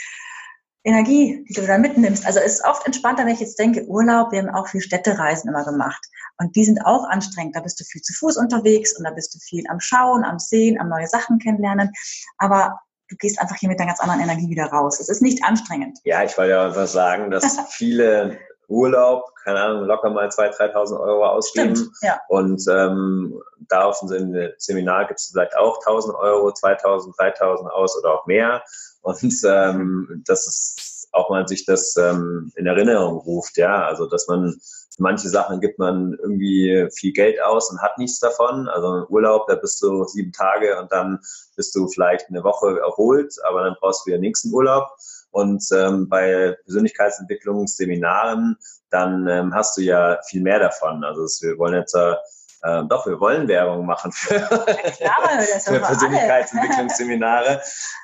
Energie, 0.84 1.44
die 1.48 1.54
du 1.54 1.66
da 1.66 1.78
mitnimmst. 1.78 2.26
Also 2.26 2.40
es 2.40 2.54
ist 2.54 2.64
oft 2.64 2.84
entspannter, 2.86 3.24
wenn 3.24 3.34
ich 3.34 3.40
jetzt 3.40 3.58
denke, 3.58 3.84
Urlaub, 3.86 4.32
wir 4.32 4.40
haben 4.40 4.50
auch 4.50 4.66
viel 4.68 4.80
Städtereisen 4.80 5.48
immer 5.48 5.64
gemacht. 5.64 6.04
Und 6.38 6.56
die 6.56 6.64
sind 6.64 6.84
auch 6.84 7.08
anstrengend. 7.08 7.54
Da 7.54 7.60
bist 7.60 7.78
du 7.78 7.84
viel 7.84 8.02
zu 8.02 8.12
Fuß 8.14 8.36
unterwegs 8.36 8.96
und 8.96 9.04
da 9.04 9.10
bist 9.10 9.34
du 9.34 9.38
viel 9.38 9.64
am 9.68 9.78
Schauen, 9.78 10.24
am 10.24 10.38
Sehen, 10.38 10.80
am 10.80 10.88
neue 10.88 11.06
Sachen 11.06 11.38
kennenlernen. 11.38 11.92
Aber 12.38 12.80
du 13.08 13.16
gehst 13.16 13.40
einfach 13.40 13.56
hier 13.56 13.68
mit 13.68 13.78
einer 13.78 13.88
ganz 13.88 14.00
anderen 14.00 14.22
Energie 14.22 14.48
wieder 14.48 14.66
raus. 14.66 14.98
Es 14.98 15.08
ist 15.08 15.22
nicht 15.22 15.44
anstrengend. 15.44 15.98
Ja, 16.04 16.24
ich 16.24 16.36
wollte 16.36 16.50
ja 16.50 16.66
einfach 16.66 16.88
sagen, 16.88 17.30
dass 17.30 17.58
viele 17.70 18.38
Urlaub, 18.66 19.24
keine 19.44 19.60
Ahnung, 19.60 19.84
locker 19.84 20.10
mal 20.10 20.28
2.000, 20.28 20.72
3.000 20.72 21.00
Euro 21.00 21.26
ausgeben. 21.26 21.76
Stimmt, 21.76 21.96
ja. 22.00 22.20
Und 22.28 22.64
ähm, 22.68 23.40
da 23.68 23.84
auf 23.84 24.00
dem 24.00 24.08
Seminar 24.58 25.06
gibt 25.06 25.20
es 25.20 25.30
vielleicht 25.30 25.56
auch 25.56 25.78
1.000 25.84 26.14
Euro, 26.14 26.48
2.000, 26.48 27.14
3.000 27.16 27.68
aus 27.68 27.96
oder 27.98 28.14
auch 28.14 28.26
mehr. 28.26 28.64
Und 29.02 29.34
ähm, 29.44 30.22
das 30.26 30.46
ist 30.46 31.08
auch 31.12 31.28
mal 31.28 31.46
sich 31.46 31.66
das 31.66 31.96
ähm, 31.96 32.52
in 32.56 32.66
Erinnerung 32.66 33.18
ruft, 33.18 33.56
ja. 33.58 33.84
Also 33.84 34.06
dass 34.06 34.28
man 34.28 34.58
manche 34.98 35.28
Sachen 35.28 35.60
gibt 35.60 35.78
man 35.78 36.14
irgendwie 36.20 36.88
viel 36.94 37.12
Geld 37.12 37.42
aus 37.42 37.70
und 37.70 37.80
hat 37.82 37.98
nichts 37.98 38.18
davon. 38.20 38.68
Also 38.68 39.06
Urlaub, 39.08 39.46
da 39.46 39.56
bist 39.56 39.82
du 39.82 40.04
sieben 40.04 40.32
Tage 40.32 40.78
und 40.80 40.90
dann 40.92 41.20
bist 41.56 41.74
du 41.74 41.88
vielleicht 41.88 42.28
eine 42.28 42.44
Woche 42.44 42.78
erholt, 42.80 43.34
aber 43.44 43.64
dann 43.64 43.76
brauchst 43.80 44.06
du 44.06 44.10
wieder 44.10 44.18
nächsten 44.18 44.52
Urlaub. 44.52 44.88
Und 45.30 45.64
ähm, 45.72 46.08
bei 46.08 46.56
Persönlichkeitsentwicklungsseminaren, 46.64 48.56
dann 48.90 49.26
ähm, 49.26 49.54
hast 49.54 49.76
du 49.78 49.82
ja 49.82 50.18
viel 50.28 50.42
mehr 50.42 50.58
davon. 50.58 51.04
Also 51.04 51.22
wir 51.46 51.58
wollen 51.58 51.74
jetzt 51.74 51.94
äh, 51.94 52.14
äh, 52.62 52.84
doch, 52.88 53.06
wir 53.06 53.18
wollen 53.20 53.48
Werbung 53.48 53.86
machen 53.86 54.12
für, 54.12 54.34
für 54.40 55.80
Persönlichkeitsentwicklungsseminare. 55.80 57.60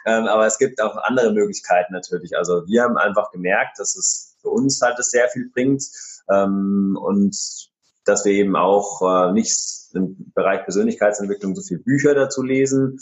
ähm, 0.07 0.27
aber 0.27 0.47
es 0.47 0.59
gibt 0.59 0.81
auch 0.81 0.97
andere 0.97 1.33
Möglichkeiten 1.33 1.93
natürlich. 1.93 2.37
Also 2.37 2.67
wir 2.67 2.83
haben 2.83 2.97
einfach 2.97 3.31
gemerkt, 3.31 3.79
dass 3.79 3.97
es 3.97 4.37
für 4.43 4.51
uns 4.51 4.81
halt 4.83 5.03
sehr 5.03 5.29
viel 5.29 5.49
bringt 5.51 5.85
ähm, 6.31 6.99
und 7.01 7.37
dass 8.05 8.25
wir 8.25 8.33
eben 8.33 8.57
auch 8.57 9.03
äh, 9.03 9.33
nicht 9.33 9.55
im 9.95 10.33
Bereich 10.35 10.65
Persönlichkeitsentwicklung 10.65 11.55
so 11.55 11.63
viele 11.63 11.81
Bücher 11.81 12.15
dazu 12.15 12.43
lesen. 12.43 12.99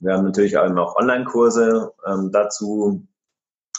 Wir 0.00 0.14
haben 0.14 0.24
natürlich 0.24 0.56
auch 0.58 0.68
noch 0.68 0.96
Online-Kurse 0.96 1.92
ähm, 2.06 2.30
dazu 2.32 3.06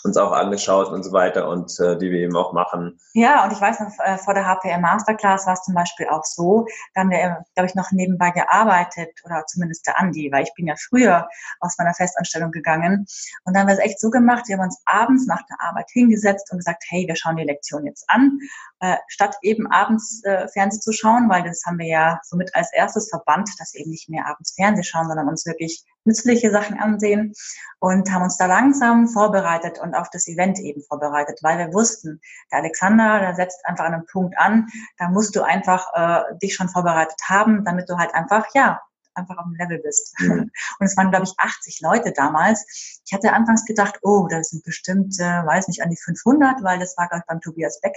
uns 0.03 0.17
auch 0.17 0.31
angeschaut 0.31 0.89
und 0.89 1.03
so 1.03 1.11
weiter 1.11 1.47
und 1.47 1.79
äh, 1.79 1.97
die 1.97 2.11
wir 2.11 2.19
eben 2.19 2.35
auch 2.35 2.53
machen. 2.53 2.99
Ja, 3.13 3.43
und 3.43 3.53
ich 3.53 3.61
weiß 3.61 3.79
noch, 3.79 3.91
äh, 3.99 4.17
vor 4.17 4.33
der 4.33 4.45
HPM 4.45 4.81
Masterclass 4.81 5.45
war 5.45 5.53
es 5.53 5.63
zum 5.63 5.75
Beispiel 5.75 6.07
auch 6.07 6.23
so, 6.23 6.65
da 6.93 7.01
haben 7.01 7.09
wir, 7.09 7.45
glaube 7.55 7.67
ich, 7.67 7.75
noch 7.75 7.91
nebenbei 7.91 8.31
gearbeitet 8.31 9.09
oder 9.25 9.45
zumindest 9.47 9.85
der 9.87 9.99
Andi, 9.99 10.31
weil 10.31 10.43
ich 10.43 10.53
bin 10.55 10.67
ja 10.67 10.75
früher 10.89 11.27
aus 11.59 11.77
meiner 11.77 11.93
Festanstellung 11.93 12.51
gegangen 12.51 13.05
und 13.45 13.53
dann 13.53 13.61
haben 13.61 13.67
wir 13.67 13.75
es 13.75 13.79
echt 13.79 13.99
so 13.99 14.09
gemacht, 14.09 14.47
wir 14.47 14.57
haben 14.57 14.65
uns 14.65 14.81
abends 14.85 15.27
nach 15.27 15.41
der 15.47 15.57
Arbeit 15.61 15.89
hingesetzt 15.91 16.51
und 16.51 16.59
gesagt, 16.59 16.83
hey, 16.89 17.07
wir 17.07 17.15
schauen 17.15 17.37
die 17.37 17.43
Lektion 17.43 17.85
jetzt 17.85 18.05
an, 18.09 18.39
äh, 18.79 18.97
statt 19.07 19.35
eben 19.41 19.67
abends 19.67 20.23
äh, 20.23 20.47
Fernsehen 20.47 20.81
zu 20.81 20.91
schauen, 20.91 21.29
weil 21.29 21.43
das 21.43 21.63
haben 21.65 21.77
wir 21.77 21.87
ja 21.87 22.19
somit 22.23 22.55
als 22.55 22.73
erstes 22.73 23.09
verbannt, 23.09 23.49
dass 23.59 23.73
wir 23.73 23.81
eben 23.81 23.91
nicht 23.91 24.09
mehr 24.09 24.25
abends 24.27 24.53
Fernsehen 24.55 24.83
schauen, 24.83 25.07
sondern 25.07 25.27
uns 25.27 25.45
wirklich 25.45 25.85
nützliche 26.05 26.51
Sachen 26.51 26.79
ansehen 26.79 27.33
und 27.79 28.11
haben 28.11 28.23
uns 28.23 28.37
da 28.37 28.45
langsam 28.45 29.07
vorbereitet 29.07 29.79
und 29.79 29.95
auf 29.95 30.09
das 30.11 30.27
Event 30.27 30.59
eben 30.59 30.81
vorbereitet, 30.83 31.39
weil 31.41 31.57
wir 31.57 31.73
wussten, 31.73 32.21
der 32.51 32.59
Alexander, 32.59 33.19
der 33.19 33.35
setzt 33.35 33.65
einfach 33.65 33.85
an 33.85 33.93
einem 33.93 34.05
Punkt 34.05 34.37
an, 34.37 34.67
da 34.97 35.09
musst 35.09 35.35
du 35.35 35.43
einfach 35.43 35.87
äh, 35.93 36.37
dich 36.41 36.55
schon 36.55 36.69
vorbereitet 36.69 37.19
haben, 37.27 37.63
damit 37.65 37.89
du 37.89 37.97
halt 37.97 38.13
einfach, 38.13 38.45
ja, 38.53 38.81
einfach 39.13 39.37
auf 39.37 39.45
dem 39.45 39.55
Level 39.55 39.79
bist. 39.79 40.15
Mhm. 40.19 40.51
Und 40.79 40.85
es 40.85 40.95
waren, 40.97 41.11
glaube 41.11 41.25
ich, 41.25 41.33
80 41.37 41.81
Leute 41.81 42.13
damals. 42.13 42.65
Ich 43.05 43.13
hatte 43.13 43.33
anfangs 43.33 43.65
gedacht, 43.65 43.99
oh, 44.03 44.27
das 44.29 44.49
sind 44.49 44.63
bestimmt, 44.63 45.19
äh, 45.19 45.45
weiß 45.45 45.67
nicht, 45.67 45.81
an 45.81 45.89
die 45.89 45.97
500, 45.97 46.63
weil 46.63 46.79
das 46.79 46.95
war, 46.97 47.07
glaube 47.07 47.21
ich, 47.21 47.27
beim 47.27 47.41
Tobias 47.41 47.79
Beck 47.81 47.95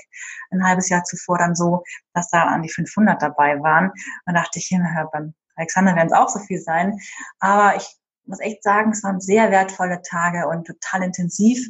ein 0.50 0.64
halbes 0.64 0.88
Jahr 0.88 1.04
zuvor 1.04 1.38
dann 1.38 1.54
so, 1.54 1.82
dass 2.12 2.28
da 2.30 2.42
an 2.42 2.62
die 2.62 2.70
500 2.70 3.20
dabei 3.20 3.60
waren. 3.60 3.92
Und 4.26 4.34
dachte 4.34 4.58
ich, 4.58 4.70
ja, 4.70 5.08
beim 5.12 5.34
Alexander 5.56 5.94
werden 5.94 6.08
es 6.08 6.12
auch 6.12 6.28
so 6.28 6.38
viel 6.40 6.60
sein. 6.60 6.98
Aber 7.38 7.76
ich 7.76 7.86
muss 8.26 8.40
echt 8.40 8.62
sagen, 8.62 8.92
es 8.92 9.02
waren 9.02 9.20
sehr 9.20 9.50
wertvolle 9.50 10.00
Tage 10.02 10.48
und 10.48 10.66
total 10.66 11.02
intensiv. 11.02 11.68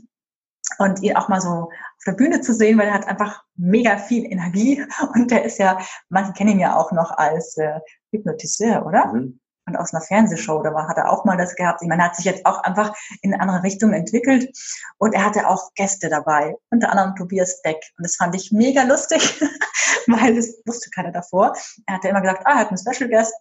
Und 0.79 1.03
ihn 1.03 1.15
auch 1.17 1.29
mal 1.29 1.43
so 1.43 1.51
auf 1.51 2.05
der 2.07 2.13
Bühne 2.13 2.41
zu 2.41 2.55
sehen, 2.55 2.79
weil 2.79 2.89
er 2.89 2.95
hat 2.95 3.07
einfach 3.07 3.43
mega 3.55 3.99
viel 3.99 4.25
Energie 4.25 4.83
und 5.15 5.31
der 5.31 5.45
ist 5.45 5.59
ja, 5.59 5.79
manche 6.09 6.33
kennen 6.33 6.53
ihn 6.53 6.61
ja 6.61 6.77
auch 6.77 6.91
noch 6.91 7.11
als 7.11 7.57
äh, 7.59 7.81
Hypnotiseur, 8.11 8.87
oder? 8.87 9.13
Mhm. 9.13 9.41
Und 9.67 9.77
aus 9.77 9.95
einer 9.95 10.03
Fernsehshow, 10.03 10.63
da 10.63 10.75
war, 10.75 10.89
hat 10.89 10.99
er 10.99 11.11
auch 11.11 11.25
mal 11.25 11.39
das 11.39 11.55
gehabt. 11.55 11.81
Ich 11.81 11.89
meine, 11.89 12.03
er 12.03 12.09
hat 12.09 12.17
sich 12.17 12.27
jetzt 12.27 12.45
auch 12.45 12.63
einfach 12.65 12.95
in 13.23 13.33
eine 13.33 13.43
andere 13.43 13.63
Richtung 13.63 13.93
entwickelt 13.93 14.51
und 14.99 15.15
er 15.15 15.25
hatte 15.25 15.49
auch 15.49 15.73
Gäste 15.75 16.11
dabei, 16.11 16.55
unter 16.71 16.91
anderem 16.91 17.15
Tobias 17.15 17.63
Beck. 17.63 17.81
Und 17.97 18.05
das 18.05 18.17
fand 18.17 18.35
ich 18.35 18.53
mega 18.53 18.83
lustig, 18.83 19.41
weil 20.07 20.35
das 20.35 20.55
wusste 20.67 20.91
keiner 20.91 21.13
davor. 21.13 21.55
Er 21.87 21.95
hatte 21.95 22.09
immer 22.09 22.21
gesagt, 22.21 22.47
ah, 22.47 22.53
er 22.53 22.59
hat 22.59 22.69
einen 22.69 22.79
Special 22.79 23.09
Guest 23.09 23.35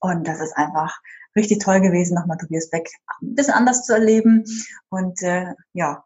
und 0.00 0.26
das 0.26 0.40
ist 0.40 0.56
einfach 0.56 0.98
richtig 1.36 1.60
toll 1.60 1.80
gewesen, 1.80 2.14
nochmal 2.14 2.38
Tobias 2.38 2.70
Beck 2.70 2.88
ein 3.22 3.34
bisschen 3.34 3.54
anders 3.54 3.84
zu 3.84 3.94
erleben. 3.94 4.44
Und 4.90 5.22
äh, 5.22 5.54
ja, 5.72 6.04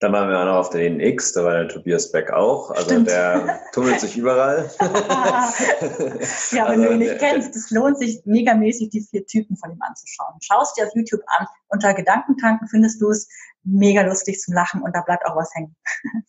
dann 0.00 0.14
waren 0.14 0.30
wir 0.30 0.40
auch 0.40 0.46
noch 0.46 0.56
auf 0.56 0.70
der 0.70 0.90
NX, 0.90 1.34
da 1.34 1.44
war 1.44 1.52
der 1.52 1.68
Tobias 1.68 2.10
Beck 2.10 2.30
auch. 2.30 2.70
Also 2.70 2.84
Stimmt. 2.84 3.08
der 3.08 3.60
tummelt 3.72 4.00
sich 4.00 4.16
überall. 4.16 4.70
ja, 4.80 6.70
wenn 6.70 6.80
also, 6.80 6.84
du 6.84 6.92
ihn 6.92 6.98
nicht 7.00 7.18
kennst, 7.18 7.54
es 7.54 7.70
lohnt 7.70 7.98
sich 7.98 8.22
megamäßig, 8.24 8.88
die 8.88 9.02
vier 9.02 9.26
Typen 9.26 9.58
von 9.58 9.70
ihm 9.70 9.82
anzuschauen. 9.82 10.36
Schaust 10.40 10.78
dir 10.78 10.86
auf 10.86 10.94
YouTube 10.94 11.20
an, 11.26 11.46
unter 11.68 11.92
Gedankentanken 11.92 12.66
findest 12.68 13.02
du 13.02 13.10
es 13.10 13.28
mega 13.62 14.00
lustig 14.00 14.40
zum 14.40 14.54
Lachen 14.54 14.80
und 14.80 14.96
da 14.96 15.02
bleibt 15.02 15.26
auch 15.26 15.36
was 15.36 15.54
hängen. 15.54 15.76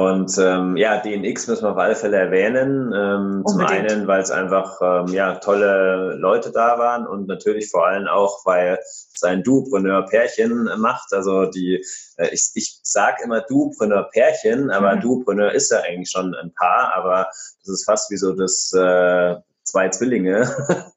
Und 0.00 0.38
ähm, 0.38 0.78
ja, 0.78 0.96
DNX 0.96 1.46
müssen 1.46 1.64
wir 1.64 1.72
auf 1.72 1.76
alle 1.76 1.94
Fälle 1.94 2.16
erwähnen. 2.16 2.90
Ähm, 2.94 3.44
zum 3.46 3.60
einen, 3.60 4.06
weil 4.06 4.22
es 4.22 4.30
einfach 4.30 4.80
ähm, 4.80 5.12
ja, 5.12 5.34
tolle 5.34 6.14
Leute 6.14 6.52
da 6.52 6.78
waren 6.78 7.06
und 7.06 7.28
natürlich 7.28 7.70
vor 7.70 7.86
allem 7.86 8.06
auch, 8.06 8.46
weil 8.46 8.78
sein 8.82 9.42
Du-Preneur-Pärchen 9.42 10.70
macht. 10.78 11.12
Also 11.12 11.44
die, 11.44 11.84
äh, 12.16 12.28
ich, 12.32 12.50
ich 12.54 12.80
sag 12.82 13.22
immer 13.22 13.42
Du-Preneur-Pärchen, 13.42 14.70
aber 14.70 14.96
mhm. 14.96 15.00
Du-Preneur 15.00 15.52
ist 15.52 15.70
ja 15.70 15.80
eigentlich 15.80 16.10
schon 16.10 16.34
ein 16.34 16.54
Paar, 16.54 16.94
aber 16.94 17.26
das 17.58 17.68
ist 17.68 17.84
fast 17.84 18.10
wie 18.10 18.16
so 18.16 18.32
das 18.32 18.72
äh, 18.72 19.36
zwei 19.64 19.90
Zwillinge. 19.90 20.48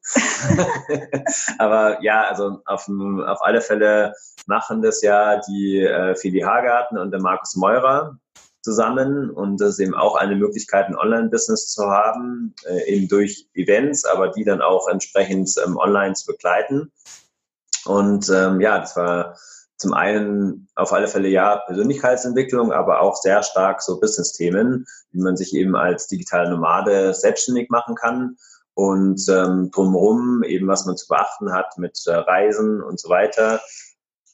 aber 1.58 2.02
ja, 2.02 2.24
also 2.30 2.62
auf, 2.64 2.88
auf 2.88 3.44
alle 3.44 3.60
Fälle 3.60 4.14
machen 4.46 4.82
das 4.82 5.02
ja 5.02 5.42
die 5.42 5.82
äh, 5.82 6.16
Fili 6.16 6.40
Hagarten 6.40 6.98
und 6.98 7.12
der 7.12 7.22
Markus 7.22 7.58
Meurer 7.58 8.18
zusammen 8.64 9.30
und 9.30 9.60
das 9.60 9.72
ist 9.72 9.80
eben 9.80 9.94
auch 9.94 10.16
eine 10.16 10.36
Möglichkeit, 10.36 10.88
ein 10.88 10.98
Online-Business 10.98 11.68
zu 11.68 11.84
haben, 11.86 12.56
äh, 12.66 12.96
eben 12.96 13.08
durch 13.08 13.48
Events, 13.54 14.06
aber 14.06 14.30
die 14.30 14.44
dann 14.44 14.62
auch 14.62 14.88
entsprechend 14.88 15.54
ähm, 15.66 15.78
online 15.78 16.14
zu 16.14 16.26
begleiten. 16.28 16.92
Und 17.86 18.30
ähm, 18.30 18.62
ja, 18.62 18.80
das 18.80 18.96
war 18.96 19.38
zum 19.78 19.94
einen 19.94 20.70
auf 20.76 20.94
alle 20.94 21.10
Fälle 21.10 21.28
ja 21.28 21.58
Persönlichkeitsentwicklung, 21.66 22.72
aber 22.72 23.02
auch 23.02 23.18
sehr 23.18 23.44
stark 23.44 23.82
so 23.82 24.00
Business-Themen, 24.00 24.86
wie 25.12 25.22
man 25.22 25.36
sich 25.36 25.54
eben 25.54 25.76
als 25.76 26.08
digitale 26.08 26.50
Nomade 26.50 27.14
selbstständig 27.14 27.70
machen 27.70 27.96
kann 27.96 28.38
und 28.76 29.22
ähm, 29.30 29.72
drumherum 29.72 30.44
eben 30.44 30.68
was 30.68 30.86
man 30.86 30.96
zu 30.96 31.08
beachten 31.08 31.52
hat 31.52 31.78
mit 31.78 32.00
äh, 32.08 32.14
Reisen 32.14 32.82
und 32.82 33.00
so 33.00 33.10
weiter 33.10 33.62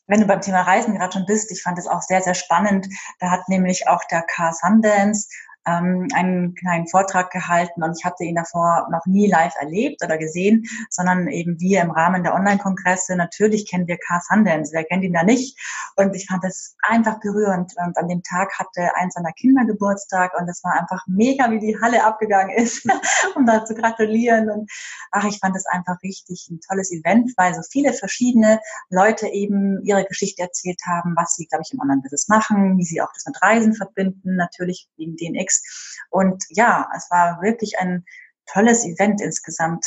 wenn 0.09 0.21
du 0.21 0.27
beim 0.27 0.41
Thema 0.41 0.61
Reisen 0.61 0.95
gerade 0.95 1.13
schon 1.13 1.25
bist, 1.25 1.51
ich 1.51 1.61
fand 1.61 1.77
es 1.77 1.87
auch 1.87 2.01
sehr, 2.01 2.21
sehr 2.21 2.33
spannend. 2.33 2.87
Da 3.19 3.29
hat 3.29 3.47
nämlich 3.47 3.87
auch 3.87 4.03
der 4.11 4.23
Car 4.23 4.53
Sundance 4.53 5.29
ähm, 5.65 6.07
einen 6.13 6.55
kleinen 6.55 6.87
Vortrag 6.87 7.31
gehalten 7.31 7.83
und 7.83 7.97
ich 7.97 8.05
hatte 8.05 8.23
ihn 8.23 8.35
davor 8.35 8.87
noch 8.91 9.05
nie 9.05 9.27
live 9.27 9.53
erlebt 9.59 10.03
oder 10.03 10.17
gesehen, 10.17 10.65
sondern 10.89 11.27
eben 11.27 11.59
wir 11.59 11.81
im 11.81 11.91
Rahmen 11.91 12.23
der 12.23 12.33
Online-Kongresse. 12.33 13.15
Natürlich 13.15 13.69
kennen 13.69 13.87
wir 13.87 13.97
Car 13.97 14.21
Sundance, 14.27 14.71
wer 14.73 14.83
kennt 14.83 15.03
ihn 15.03 15.13
da 15.13 15.23
nicht? 15.23 15.57
Und 15.95 16.15
ich 16.15 16.27
fand 16.27 16.43
es 16.45 16.75
einfach 16.81 17.19
berührend. 17.19 17.73
Und 17.77 17.97
an 17.97 18.07
dem 18.07 18.23
Tag 18.23 18.57
hatte 18.57 18.95
eins 18.95 19.13
seiner 19.13 19.33
Kinder 19.33 19.65
Geburtstag 19.65 20.31
und 20.39 20.47
es 20.47 20.63
war 20.63 20.79
einfach 20.79 21.03
mega, 21.07 21.51
wie 21.51 21.59
die 21.59 21.77
Halle 21.81 22.03
abgegangen 22.03 22.55
ist, 22.55 22.87
um 23.35 23.45
da 23.45 23.65
zu 23.65 23.73
gratulieren. 23.75 24.49
Und 24.49 24.71
ach, 25.11 25.25
ich 25.25 25.39
fand 25.39 25.55
es 25.55 25.65
einfach 25.65 25.97
richtig 26.03 26.47
ein 26.49 26.59
tolles 26.67 26.91
Event, 26.91 27.31
weil 27.37 27.53
so 27.53 27.61
viele 27.69 27.93
verschiedene 27.93 28.59
Leute 28.89 29.27
eben 29.27 29.83
ihre 29.83 30.05
Geschichte 30.05 30.41
erzählt 30.43 30.79
haben, 30.85 31.15
was 31.15 31.35
sie, 31.35 31.45
glaube 31.47 31.63
ich, 31.65 31.73
im 31.73 31.79
Online-Business 31.79 32.27
machen, 32.27 32.77
wie 32.77 32.85
sie 32.85 33.01
auch 33.01 33.11
das 33.13 33.25
mit 33.25 33.41
Reisen 33.41 33.73
verbinden, 33.73 34.35
natürlich 34.35 34.87
wegen 34.97 35.15
DNX 35.15 35.48
und 36.09 36.43
ja, 36.49 36.87
es 36.95 37.09
war 37.09 37.41
wirklich 37.41 37.79
ein 37.79 38.05
tolles 38.51 38.85
Event 38.85 39.21
insgesamt. 39.21 39.85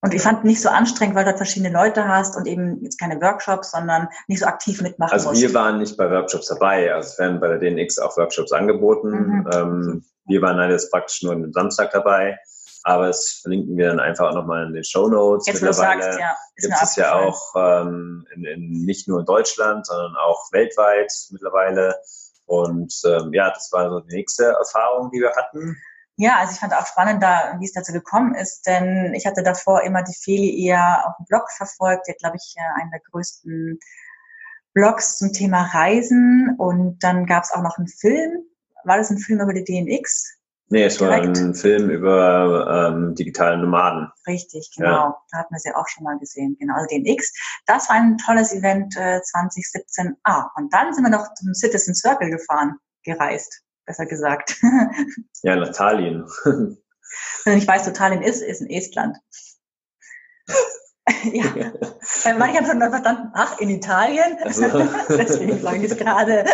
Und 0.00 0.14
ich 0.14 0.22
fand 0.22 0.44
nicht 0.44 0.60
so 0.62 0.68
anstrengend, 0.68 1.16
weil 1.16 1.24
du 1.24 1.30
dort 1.30 1.38
verschiedene 1.38 1.72
Leute 1.72 2.06
hast 2.06 2.36
und 2.36 2.46
eben 2.46 2.80
jetzt 2.84 3.00
keine 3.00 3.20
Workshops, 3.20 3.72
sondern 3.72 4.08
nicht 4.28 4.38
so 4.40 4.46
aktiv 4.46 4.80
mitmachen 4.80 5.12
Also 5.12 5.30
musst. 5.30 5.42
wir 5.42 5.52
waren 5.54 5.78
nicht 5.78 5.96
bei 5.96 6.08
Workshops 6.08 6.46
dabei. 6.46 6.94
Also 6.94 7.08
es 7.08 7.18
werden 7.18 7.40
bei 7.40 7.48
der 7.48 7.58
DNX 7.58 7.98
auch 7.98 8.16
Workshops 8.16 8.52
angeboten. 8.52 9.10
Mhm. 9.10 9.50
Ähm, 9.52 10.04
wir 10.26 10.40
waren 10.40 10.56
halt 10.58 10.70
jetzt 10.70 10.92
praktisch 10.92 11.22
nur 11.22 11.32
am 11.32 11.52
Samstag 11.52 11.90
dabei. 11.90 12.38
Aber 12.84 13.08
das 13.08 13.40
verlinken 13.42 13.76
wir 13.76 13.88
dann 13.88 13.98
einfach 13.98 14.30
auch 14.30 14.34
nochmal 14.34 14.66
in 14.66 14.72
den 14.72 14.84
Show 14.84 15.08
Notes. 15.08 15.46
Jetzt, 15.46 15.62
Mittlerweile 15.62 16.02
sagst, 16.02 16.20
ja, 16.20 16.36
gibt 16.56 16.74
es 16.80 16.96
ja 16.96 17.14
auch 17.14 17.54
ähm, 17.56 18.24
in, 18.34 18.44
in, 18.44 18.70
nicht 18.84 19.08
nur 19.08 19.20
in 19.20 19.26
Deutschland, 19.26 19.84
sondern 19.84 20.14
auch 20.16 20.52
weltweit 20.52 21.12
mittlerweile. 21.30 21.96
Und 22.48 22.92
ähm, 23.04 23.32
ja, 23.32 23.50
das 23.50 23.70
war 23.72 23.90
so 23.90 24.00
die 24.00 24.16
nächste 24.16 24.46
Erfahrung, 24.46 25.10
die 25.10 25.20
wir 25.20 25.34
hatten. 25.36 25.76
Ja, 26.16 26.38
also 26.38 26.52
ich 26.52 26.58
fand 26.58 26.74
auch 26.74 26.86
spannend, 26.86 27.22
da, 27.22 27.56
wie 27.60 27.64
es 27.64 27.74
dazu 27.74 27.92
gekommen 27.92 28.34
ist, 28.34 28.66
denn 28.66 29.14
ich 29.14 29.24
hatte 29.26 29.42
davor 29.42 29.82
immer 29.82 30.02
die 30.02 30.16
Feli 30.20 30.66
eher 30.66 31.06
auf 31.06 31.16
dem 31.18 31.26
Blog 31.26 31.44
verfolgt. 31.56 32.06
Die 32.06 32.12
hat, 32.12 32.18
glaube 32.18 32.36
ich, 32.36 32.56
einen 32.80 32.90
der 32.90 33.00
größten 33.10 33.78
Blogs 34.72 35.18
zum 35.18 35.32
Thema 35.32 35.70
Reisen. 35.72 36.56
Und 36.58 36.98
dann 37.04 37.26
gab 37.26 37.44
es 37.44 37.52
auch 37.52 37.62
noch 37.62 37.78
einen 37.78 37.86
Film. 37.86 38.44
War 38.84 38.96
das 38.96 39.10
ein 39.10 39.18
Film 39.18 39.40
über 39.40 39.52
die 39.52 39.64
DNX? 39.64 40.37
Nee, 40.70 40.84
es 40.84 41.00
war 41.00 41.12
ein 41.12 41.54
Film 41.54 41.88
über 41.88 42.90
ähm, 42.90 43.14
digitale 43.14 43.56
Nomaden. 43.56 44.10
Richtig, 44.26 44.70
genau. 44.76 44.88
Ja. 44.88 45.22
Da 45.30 45.38
hatten 45.38 45.54
wir 45.54 45.58
sie 45.60 45.74
auch 45.74 45.88
schon 45.88 46.04
mal 46.04 46.18
gesehen. 46.18 46.56
Genau, 46.60 46.74
also 46.74 46.86
den 46.88 47.06
X. 47.06 47.32
Das 47.66 47.88
war 47.88 47.96
ein 47.96 48.18
tolles 48.18 48.52
Event 48.52 48.94
äh, 48.96 49.20
2017. 49.22 50.16
Ah, 50.24 50.50
und 50.56 50.72
dann 50.74 50.92
sind 50.92 51.04
wir 51.04 51.10
noch 51.10 51.32
zum 51.34 51.54
Citizen 51.54 51.94
Circle 51.94 52.30
gefahren, 52.30 52.76
gereist, 53.02 53.62
besser 53.86 54.04
gesagt. 54.04 54.60
ja, 55.42 55.56
nach 55.56 55.72
Tallinn. 55.72 56.26
Wenn 57.44 57.58
ich 57.58 57.66
weiß, 57.66 57.86
wo 57.86 57.92
Tallinn 57.92 58.22
ist, 58.22 58.42
ist 58.42 58.60
in 58.60 58.68
Estland. 58.68 59.16
ja, 61.32 61.72
manche 62.36 62.58
haben 62.58 62.66
schon 62.66 62.80
verstanden, 62.80 63.30
ach, 63.32 63.58
in 63.58 63.70
Italien. 63.70 64.36
Also. 64.42 64.68
Deswegen 65.08 65.60
sage 65.60 65.78
ich 65.78 65.92
es 65.92 65.96
gerade. 65.96 66.44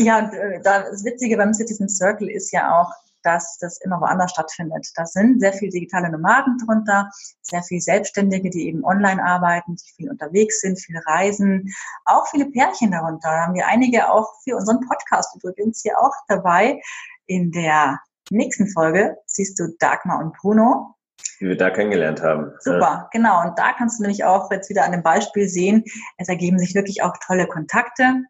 Ja, 0.00 0.18
und 0.18 0.32
äh, 0.32 0.60
das 0.62 1.04
Witzige 1.04 1.36
beim 1.36 1.52
Citizen 1.52 1.88
Circle 1.88 2.30
ist 2.30 2.52
ja 2.52 2.80
auch, 2.80 2.90
dass 3.22 3.58
das 3.58 3.78
immer 3.82 4.00
woanders 4.00 4.30
stattfindet. 4.30 4.88
Da 4.96 5.04
sind 5.04 5.40
sehr 5.40 5.52
viele 5.52 5.70
digitale 5.70 6.10
Nomaden 6.10 6.56
drunter, 6.64 7.10
sehr 7.42 7.62
viele 7.62 7.82
Selbstständige, 7.82 8.48
die 8.48 8.66
eben 8.66 8.82
online 8.82 9.22
arbeiten, 9.22 9.76
die 9.76 9.92
viel 9.94 10.10
unterwegs 10.10 10.62
sind, 10.62 10.80
viel 10.80 10.98
reisen, 11.06 11.70
auch 12.06 12.26
viele 12.28 12.46
Pärchen 12.46 12.92
darunter. 12.92 13.28
Da 13.28 13.46
haben 13.46 13.54
wir 13.54 13.66
einige 13.66 14.10
auch 14.10 14.26
für 14.42 14.56
unseren 14.56 14.80
Podcast 14.80 15.36
übrigens 15.36 15.82
hier 15.82 15.98
auch 15.98 16.14
dabei. 16.28 16.80
In 17.26 17.52
der 17.52 18.00
nächsten 18.30 18.68
Folge 18.68 19.18
siehst 19.26 19.58
du 19.58 19.68
Dagmar 19.78 20.20
und 20.20 20.34
Bruno. 20.38 20.94
Wie 21.40 21.48
wir 21.48 21.58
da 21.58 21.68
kennengelernt 21.68 22.22
haben. 22.22 22.52
Super, 22.60 22.80
ja. 22.80 23.08
genau. 23.12 23.42
Und 23.42 23.58
da 23.58 23.74
kannst 23.74 23.98
du 23.98 24.02
nämlich 24.04 24.24
auch 24.24 24.50
jetzt 24.50 24.70
wieder 24.70 24.84
an 24.84 24.92
dem 24.92 25.02
Beispiel 25.02 25.46
sehen, 25.46 25.84
es 26.16 26.28
ergeben 26.28 26.58
sich 26.58 26.74
wirklich 26.74 27.02
auch 27.02 27.14
tolle 27.26 27.46
Kontakte 27.46 28.24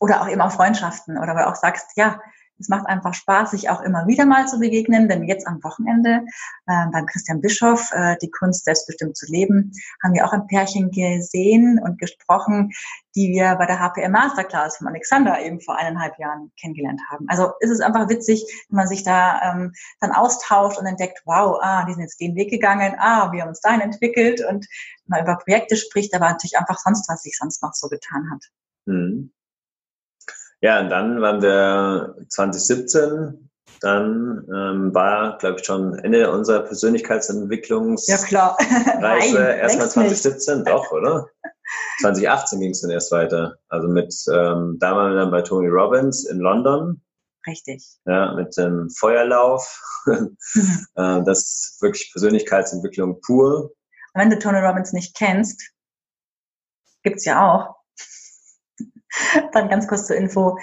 oder 0.00 0.22
auch 0.22 0.28
eben 0.28 0.40
auch 0.40 0.52
Freundschaften 0.52 1.18
oder 1.18 1.34
weil 1.34 1.44
auch 1.44 1.56
sagst, 1.56 1.92
ja, 1.96 2.20
es 2.62 2.68
macht 2.68 2.86
einfach 2.86 3.12
Spaß, 3.12 3.50
sich 3.50 3.70
auch 3.70 3.82
immer 3.82 4.06
wieder 4.06 4.24
mal 4.24 4.46
zu 4.46 4.58
begegnen, 4.58 5.08
denn 5.08 5.24
jetzt 5.24 5.46
am 5.46 5.62
Wochenende 5.64 6.24
äh, 6.66 6.86
beim 6.92 7.06
Christian 7.06 7.40
Bischof, 7.40 7.90
äh, 7.92 8.16
die 8.22 8.30
Kunst 8.30 8.64
selbstbestimmt 8.64 9.16
zu 9.16 9.26
leben, 9.26 9.72
haben 10.02 10.14
wir 10.14 10.24
auch 10.24 10.32
ein 10.32 10.46
Pärchen 10.46 10.90
gesehen 10.90 11.80
und 11.82 11.98
gesprochen, 11.98 12.70
die 13.16 13.32
wir 13.32 13.56
bei 13.56 13.66
der 13.66 13.80
HPM 13.80 14.12
Masterclass 14.12 14.76
von 14.76 14.86
Alexander 14.86 15.40
eben 15.42 15.60
vor 15.60 15.76
eineinhalb 15.76 16.18
Jahren 16.18 16.52
kennengelernt 16.58 17.00
haben. 17.10 17.26
Also 17.28 17.50
ist 17.60 17.70
es 17.70 17.80
einfach 17.80 18.08
witzig, 18.08 18.44
wenn 18.68 18.76
man 18.76 18.88
sich 18.88 19.02
da 19.02 19.52
ähm, 19.52 19.72
dann 20.00 20.12
austauscht 20.12 20.78
und 20.78 20.86
entdeckt, 20.86 21.20
wow, 21.24 21.58
ah, 21.60 21.84
die 21.84 21.94
sind 21.94 22.02
jetzt 22.02 22.20
den 22.20 22.36
Weg 22.36 22.50
gegangen, 22.50 22.94
ah, 22.98 23.32
wir 23.32 23.42
haben 23.42 23.48
uns 23.48 23.60
dahin 23.60 23.80
entwickelt 23.80 24.40
und 24.48 24.66
mal 25.06 25.22
über 25.22 25.36
Projekte 25.36 25.76
spricht, 25.76 26.14
aber 26.14 26.28
natürlich 26.28 26.58
einfach 26.58 26.78
sonst, 26.78 27.08
was 27.08 27.22
sich 27.22 27.36
sonst 27.36 27.62
noch 27.62 27.74
so 27.74 27.88
getan 27.88 28.30
hat. 28.30 28.44
Mhm. 28.86 29.32
Ja, 30.62 30.80
und 30.80 30.90
dann 30.90 31.20
waren 31.20 31.42
wir 31.42 32.14
2017, 32.28 33.50
dann 33.80 34.46
ähm, 34.54 34.94
war, 34.94 35.36
glaube 35.38 35.58
ich, 35.58 35.66
schon 35.66 35.98
Ende 35.98 36.30
unserer 36.30 36.60
Persönlichkeitsentwicklungsreise. 36.60 38.12
Ja, 38.12 38.28
klar. 38.28 38.56
Erstmal 39.00 39.90
2017, 39.90 40.58
nicht. 40.58 40.68
doch, 40.68 40.92
oder? 40.92 41.26
2018 42.00 42.60
ging 42.60 42.70
es 42.70 42.80
dann 42.80 42.92
erst 42.92 43.10
weiter. 43.10 43.58
Also 43.68 43.88
mit, 43.88 44.14
ähm, 44.32 44.76
da 44.78 44.94
waren 44.94 45.14
wir 45.14 45.20
dann 45.20 45.30
bei 45.32 45.42
Tony 45.42 45.66
Robbins 45.66 46.24
in 46.26 46.38
London. 46.38 47.02
Richtig. 47.44 47.84
Ja, 48.04 48.32
mit 48.34 48.56
dem 48.56 48.88
Feuerlauf. 48.90 49.80
äh, 50.06 50.22
das 50.94 51.38
ist 51.38 51.78
wirklich 51.82 52.12
Persönlichkeitsentwicklung 52.12 53.20
pur. 53.20 53.72
wenn 54.14 54.30
du 54.30 54.38
Tony 54.38 54.58
Robbins 54.58 54.92
nicht 54.92 55.16
kennst, 55.16 55.60
gibt's 57.02 57.24
ja 57.24 57.50
auch. 57.50 57.81
Dann 59.52 59.68
ganz 59.68 59.86
kurz 59.86 60.06
zur 60.06 60.16
Info. 60.16 60.58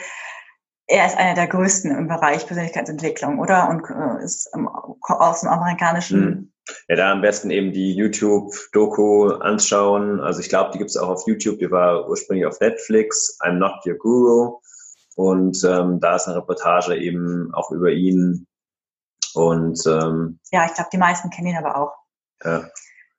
Er 0.88 1.06
ist 1.06 1.18
einer 1.18 1.36
der 1.36 1.48
größten 1.48 1.96
im 1.96 2.08
Bereich 2.08 2.48
Persönlichkeitsentwicklung, 2.48 3.40
oder? 3.40 3.70
Und 3.70 3.84
äh, 3.90 4.24
ist 4.24 4.52
aus 5.04 5.42
dem 5.42 5.50
amerikanischen. 5.50 6.22
Hm. 6.22 6.54
Ja, 6.88 6.96
da 6.96 7.12
am 7.12 7.22
besten 7.22 7.52
eben 7.52 7.74
die 7.74 7.96
YouTube-Doku 7.96 9.30
anschauen. 9.34 10.20
Also 10.20 10.40
ich 10.40 10.50
glaube, 10.50 10.72
die 10.72 10.78
gibt 10.78 10.90
es 10.90 10.98
auch 10.98 11.10
auf 11.10 11.28
YouTube. 11.28 11.60
Die 11.60 11.72
war 11.72 12.08
ursprünglich 12.08 12.46
auf 12.46 12.60
Netflix. 12.60 13.38
I'm 13.42 13.54
Not 13.54 13.86
Your 13.86 13.96
Guru. 13.96 14.60
Und 15.16 15.64
ähm, 15.64 16.00
da 16.00 16.16
ist 16.16 16.28
eine 16.28 16.38
Reportage 16.38 16.96
eben 16.96 17.54
auch 17.54 17.72
über 17.72 17.92
ihn. 17.92 18.48
Und 19.34 19.80
ähm, 19.86 20.40
ja, 20.52 20.66
ich 20.66 20.74
glaube, 20.74 20.90
die 20.92 20.98
meisten 20.98 21.30
kennen 21.30 21.48
ihn 21.48 21.58
aber 21.58 21.78
auch. 21.78 21.94
Ja. 22.44 22.70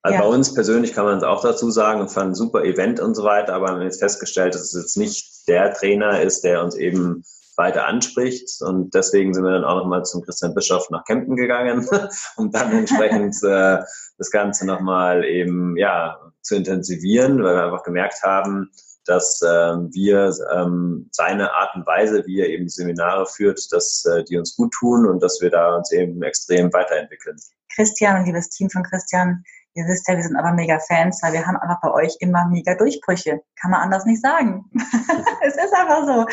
Also 0.03 0.15
ja. 0.15 0.23
bei 0.23 0.29
uns 0.29 0.55
persönlich 0.55 0.95
kann 0.95 1.05
man 1.05 1.19
es 1.19 1.25
auch 1.25 1.43
dazu 1.43 1.71
sagen, 1.71 2.01
und 2.01 2.11
fand 2.11 2.31
ein 2.31 2.35
super 2.35 2.65
Event 2.65 3.01
und 3.01 3.15
so 3.15 3.25
weiter, 3.25 3.55
aber 3.55 3.67
wir 3.67 3.73
haben 3.75 3.83
jetzt 3.83 4.01
festgestellt, 4.01 4.55
dass 4.55 4.73
es 4.73 4.83
jetzt 4.83 4.97
nicht 4.97 5.47
der 5.47 5.75
Trainer 5.75 6.23
ist, 6.23 6.43
der 6.43 6.63
uns 6.63 6.75
eben 6.75 7.23
weiter 7.57 7.87
anspricht. 7.87 8.63
Und 8.63 8.95
deswegen 8.95 9.35
sind 9.35 9.45
wir 9.45 9.53
dann 9.53 9.65
auch 9.65 9.77
nochmal 9.77 10.05
zum 10.05 10.23
Christian 10.23 10.55
Bischof 10.55 10.89
nach 10.91 11.05
Kempten 11.05 11.37
gegangen, 11.37 11.87
um 12.37 12.51
dann 12.51 12.73
entsprechend 12.73 13.37
äh, 13.43 13.79
das 14.17 14.31
Ganze 14.31 14.67
nochmal 14.67 15.25
eben 15.25 15.77
ja 15.77 16.19
zu 16.41 16.57
intensivieren, 16.57 17.43
weil 17.43 17.55
wir 17.57 17.65
einfach 17.65 17.83
gemerkt 17.83 18.23
haben, 18.23 18.71
dass 19.05 19.43
äh, 19.43 19.47
wir 19.47 20.33
ähm, 20.53 21.09
seine 21.11 21.53
Art 21.53 21.75
und 21.75 21.87
Weise, 21.87 22.25
wie 22.27 22.41
er 22.41 22.49
eben 22.49 22.69
Seminare 22.69 23.27
führt, 23.27 23.61
dass 23.73 24.05
äh, 24.07 24.25
die 24.25 24.39
uns 24.39 24.57
gut 24.57 24.73
tun 24.73 25.07
und 25.07 25.23
dass 25.23 25.41
wir 25.41 25.51
da 25.51 25.77
uns 25.77 25.91
eben 25.93 26.23
extrem 26.23 26.73
weiterentwickeln. 26.73 27.37
Christian 27.75 28.21
und 28.21 28.27
liebes 28.27 28.51
Team 28.51 28.71
von 28.71 28.83
Christian, 28.83 29.43
ihr 29.75 29.85
wisst 29.87 30.09
ja, 30.09 30.17
wir 30.17 30.23
sind 30.23 30.37
aber 30.37 30.53
mega 30.53 30.79
Fans, 30.79 31.23
weil 31.23 31.33
wir 31.33 31.47
haben 31.47 31.57
einfach 31.57 31.81
bei 31.81 31.93
euch 31.93 32.17
immer 32.21 32.47
mega 32.47 32.75
Durchbrüche. 32.75 33.43
Kann 33.61 33.71
man 33.71 33.81
anders 33.81 34.05
nicht 34.05 34.23
sagen. 34.23 34.65
es 35.43 35.57
ist 35.57 35.75
einfach 35.75 36.07
so. 36.07 36.27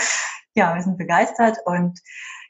Ja, 0.56 0.76
wir 0.76 0.82
sind 0.82 0.98
begeistert 0.98 1.58
und 1.66 2.00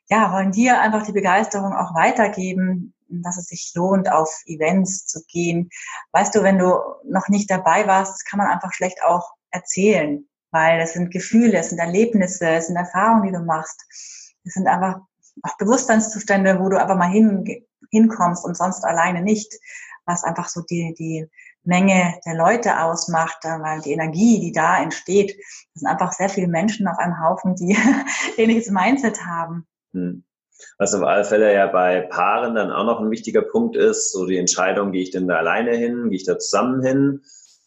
ja, 0.09 0.31
wollen 0.31 0.51
dir 0.51 0.79
einfach 0.79 1.05
die 1.05 1.11
Begeisterung 1.11 1.73
auch 1.73 1.93
weitergeben, 1.93 2.93
dass 3.09 3.37
es 3.37 3.47
sich 3.47 3.71
lohnt, 3.75 4.11
auf 4.11 4.29
Events 4.45 5.05
zu 5.05 5.21
gehen. 5.27 5.69
Weißt 6.11 6.33
du, 6.33 6.43
wenn 6.43 6.57
du 6.57 6.79
noch 7.03 7.27
nicht 7.27 7.49
dabei 7.49 7.85
warst, 7.87 8.13
das 8.13 8.23
kann 8.23 8.37
man 8.37 8.47
einfach 8.47 8.73
schlecht 8.73 9.03
auch 9.03 9.31
erzählen, 9.51 10.27
weil 10.51 10.79
es 10.79 10.93
sind 10.93 11.11
Gefühle, 11.11 11.57
es 11.57 11.69
sind 11.69 11.79
Erlebnisse, 11.79 12.47
es 12.49 12.67
sind 12.67 12.77
Erfahrungen, 12.77 13.23
die 13.23 13.33
du 13.33 13.39
machst. 13.39 13.81
Es 14.45 14.53
sind 14.53 14.67
einfach 14.67 15.01
auch 15.43 15.57
Bewusstseinszustände, 15.57 16.59
wo 16.59 16.69
du 16.69 16.79
einfach 16.79 16.95
mal 16.95 17.09
hin, 17.09 17.45
hinkommst 17.91 18.45
und 18.45 18.55
sonst 18.55 18.83
alleine 18.85 19.21
nicht, 19.21 19.53
was 20.07 20.23
einfach 20.23 20.49
so 20.49 20.61
die, 20.61 20.95
die 20.97 21.27
Menge 21.63 22.15
der 22.25 22.35
Leute 22.35 22.81
ausmacht, 22.81 23.43
äh, 23.43 23.59
weil 23.59 23.81
die 23.81 23.91
Energie, 23.91 24.39
die 24.39 24.51
da 24.51 24.81
entsteht, 24.81 25.37
das 25.37 25.81
sind 25.81 25.87
einfach 25.87 26.13
sehr 26.13 26.29
viele 26.29 26.47
Menschen 26.47 26.87
auf 26.87 26.97
einem 26.97 27.21
Haufen, 27.21 27.55
die 27.55 27.77
ähnliches 28.37 28.71
Mindset 28.71 29.25
haben. 29.25 29.67
Hm. 29.93 30.23
Was 30.79 30.95
auf 30.95 31.03
alle 31.03 31.23
Fälle 31.23 31.53
ja 31.53 31.67
bei 31.67 32.01
Paaren 32.01 32.55
dann 32.55 32.71
auch 32.71 32.85
noch 32.85 32.99
ein 32.99 33.11
wichtiger 33.11 33.43
Punkt 33.43 33.75
ist, 33.75 34.11
so 34.11 34.25
die 34.25 34.37
Entscheidung, 34.37 34.91
gehe 34.91 35.03
ich 35.03 35.11
denn 35.11 35.27
da 35.27 35.35
alleine 35.35 35.75
hin, 35.75 36.09
gehe 36.09 36.17
ich 36.17 36.25
da 36.25 36.39
zusammen 36.39 36.81
hin? 36.83 37.21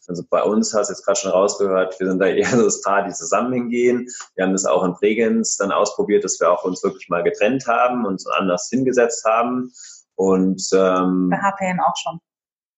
Also 0.07 0.23
bei 0.29 0.43
uns 0.43 0.73
hast 0.73 0.89
du 0.89 0.93
jetzt 0.93 1.05
gerade 1.05 1.19
schon 1.19 1.31
rausgehört, 1.31 1.97
wir 1.99 2.07
sind 2.07 2.19
da 2.19 2.25
eher 2.25 2.45
so 2.49 2.63
das 2.63 2.81
Paar, 2.81 3.03
die 3.03 3.13
zusammen 3.13 3.53
hingehen. 3.53 4.09
Wir 4.35 4.45
haben 4.45 4.51
das 4.51 4.65
auch 4.65 4.83
in 4.83 4.93
Bregenz 4.93 5.57
dann 5.57 5.71
ausprobiert, 5.71 6.23
dass 6.23 6.39
wir 6.39 6.51
auch 6.51 6.65
uns 6.65 6.83
wirklich 6.83 7.07
mal 7.07 7.23
getrennt 7.23 7.65
haben 7.67 8.05
und 8.05 8.21
anders 8.37 8.67
hingesetzt 8.69 9.23
haben. 9.25 9.71
Und 10.15 10.61
ähm, 10.73 11.29
bei 11.29 11.37
HPM 11.37 11.79
auch 11.79 11.95
schon. 11.95 12.19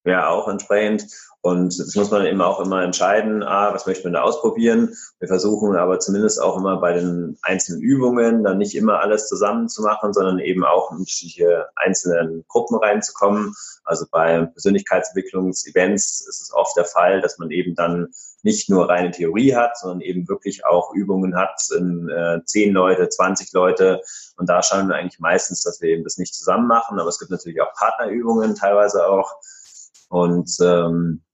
Ja, 0.04 0.28
auch 0.28 0.48
entsprechend. 0.48 1.06
Und 1.40 1.78
das 1.78 1.94
muss 1.94 2.10
man 2.10 2.24
eben 2.24 2.40
auch 2.40 2.58
immer 2.58 2.82
entscheiden, 2.82 3.42
ah, 3.42 3.74
was 3.74 3.86
möchte 3.86 4.04
man 4.04 4.14
da 4.14 4.22
ausprobieren. 4.22 4.96
Wir 5.18 5.28
versuchen 5.28 5.76
aber 5.76 5.98
zumindest 5.98 6.40
auch 6.40 6.56
immer 6.56 6.78
bei 6.80 6.94
den 6.94 7.36
einzelnen 7.42 7.82
Übungen 7.82 8.44
dann 8.44 8.56
nicht 8.56 8.74
immer 8.74 9.00
alles 9.00 9.28
zusammen 9.28 9.68
zu 9.68 9.82
machen, 9.82 10.14
sondern 10.14 10.38
eben 10.38 10.64
auch 10.64 10.90
in 10.90 10.98
unterschiedliche 10.98 11.66
einzelnen 11.76 12.46
Gruppen 12.48 12.78
reinzukommen. 12.78 13.54
Also 13.84 14.06
bei 14.10 14.46
Persönlichkeitsentwicklungsevents 14.46 16.26
ist 16.26 16.40
es 16.40 16.50
oft 16.54 16.78
der 16.78 16.86
Fall, 16.86 17.20
dass 17.20 17.36
man 17.36 17.50
eben 17.50 17.74
dann 17.74 18.14
nicht 18.42 18.70
nur 18.70 18.88
reine 18.88 19.10
Theorie 19.10 19.54
hat, 19.54 19.76
sondern 19.76 20.00
eben 20.00 20.26
wirklich 20.28 20.64
auch 20.64 20.94
Übungen 20.94 21.36
hat 21.36 21.60
in 21.76 22.08
äh, 22.08 22.40
10 22.42 22.72
Leute, 22.72 23.10
20 23.10 23.52
Leute. 23.52 24.00
Und 24.38 24.48
da 24.48 24.62
schauen 24.62 24.88
wir 24.88 24.94
eigentlich 24.94 25.20
meistens, 25.20 25.62
dass 25.62 25.82
wir 25.82 25.90
eben 25.90 26.04
das 26.04 26.16
nicht 26.16 26.34
zusammen 26.34 26.68
machen. 26.68 26.98
Aber 26.98 27.08
es 27.10 27.18
gibt 27.18 27.30
natürlich 27.30 27.60
auch 27.60 27.74
Partnerübungen 27.74 28.54
teilweise 28.54 29.06
auch. 29.06 29.34
Und 30.14 30.56
ähm, 30.60 31.24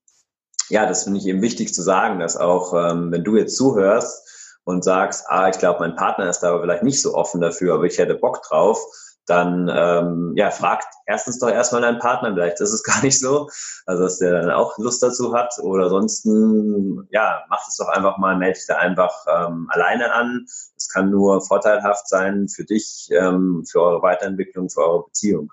ja, 0.71 0.87
das 0.87 1.05
finde 1.05 1.19
ich 1.19 1.27
eben 1.27 1.43
wichtig 1.43 1.75
zu 1.75 1.83
sagen, 1.83 2.19
dass 2.19 2.39
auch, 2.39 2.73
ähm, 2.73 3.13
wenn 3.13 3.25
du 3.25 3.37
jetzt 3.37 3.55
zuhörst 3.55 4.27
und 4.65 4.83
sagst, 4.85 5.27
ah, 5.29 5.51
ich 5.51 5.59
glaube, 5.59 5.81
mein 5.81 5.97
Partner 5.97 6.31
ist 6.31 6.41
da 6.41 6.49
aber 6.49 6.63
vielleicht 6.63 6.83
nicht 6.83 7.03
so 7.03 7.15
offen 7.15 7.43
dafür, 7.43 7.75
aber 7.75 7.85
ich 7.85 7.99
hätte 7.99 8.15
Bock 8.15 8.43
drauf, 8.43 8.79
dann 9.27 9.71
ähm, 9.71 10.33
ja, 10.35 10.51
fragt 10.51 10.87
erstens 11.05 11.39
doch 11.41 11.51
erstmal 11.51 11.83
deinen 11.83 11.99
Partner, 11.99 12.33
vielleicht 12.33 12.59
ist 12.63 12.73
es 12.73 12.83
gar 12.85 13.03
nicht 13.03 13.21
so, 13.21 13.51
also 13.85 14.05
dass 14.05 14.19
der 14.19 14.33
dann 14.33 14.51
auch 14.51 14.79
Lust 14.79 15.03
dazu 15.03 15.35
hat 15.35 15.53
oder 15.61 15.85
ansonsten, 15.85 17.07
ja, 17.11 17.45
macht 17.51 17.69
es 17.69 17.77
doch 17.77 17.89
einfach 17.89 18.17
mal, 18.17 18.39
melde 18.39 18.55
dich 18.55 18.67
da 18.67 18.77
einfach 18.77 19.27
ähm, 19.29 19.69
alleine 19.69 20.15
an. 20.15 20.47
Es 20.75 20.89
kann 20.89 21.11
nur 21.11 21.43
vorteilhaft 21.43 22.09
sein 22.09 22.49
für 22.49 22.65
dich, 22.65 23.11
ähm, 23.13 23.63
für 23.71 23.83
eure 23.83 24.01
Weiterentwicklung, 24.01 24.71
für 24.71 24.81
eure 24.81 25.05
Beziehung. 25.05 25.53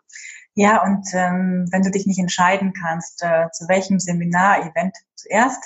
Ja, 0.59 0.83
und 0.83 1.05
ähm, 1.13 1.67
wenn 1.71 1.83
du 1.83 1.91
dich 1.91 2.07
nicht 2.07 2.17
entscheiden 2.17 2.73
kannst, 2.73 3.21
äh, 3.21 3.45
zu 3.51 3.67
welchem 3.67 3.99
Seminar, 3.99 4.65
Event 4.65 4.97
zuerst, 5.13 5.63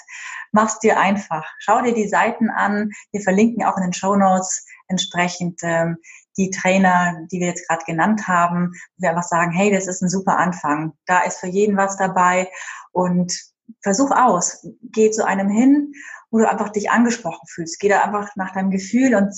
mach's 0.51 0.79
dir 0.79 0.99
einfach. 0.99 1.45
Schau 1.59 1.81
dir 1.81 1.93
die 1.93 2.09
Seiten 2.09 2.49
an. 2.49 2.91
Wir 3.13 3.21
verlinken 3.21 3.63
auch 3.63 3.77
in 3.77 3.83
den 3.83 3.93
Show 3.93 4.17
Notes 4.17 4.65
entsprechend 4.89 5.61
ähm, 5.63 5.95
die 6.35 6.49
Trainer, 6.49 7.25
die 7.31 7.39
wir 7.39 7.47
jetzt 7.47 7.65
gerade 7.69 7.85
genannt 7.85 8.27
haben, 8.27 8.73
wir 8.97 9.11
einfach 9.11 9.23
sagen, 9.23 9.53
hey, 9.53 9.71
das 9.71 9.87
ist 9.87 10.01
ein 10.01 10.09
super 10.09 10.37
Anfang. 10.37 10.91
Da 11.05 11.21
ist 11.21 11.39
für 11.39 11.47
jeden 11.47 11.77
was 11.77 11.95
dabei 11.95 12.49
und 12.91 13.33
versuch 13.81 14.11
aus. 14.11 14.67
Geh 14.81 15.09
zu 15.09 15.25
einem 15.25 15.47
hin, 15.49 15.93
wo 16.31 16.39
du 16.39 16.49
einfach 16.49 16.67
dich 16.67 16.91
angesprochen 16.91 17.47
fühlst. 17.47 17.79
Geh 17.79 17.87
da 17.87 18.01
einfach 18.01 18.35
nach 18.35 18.51
deinem 18.51 18.71
Gefühl 18.71 19.15
und 19.15 19.33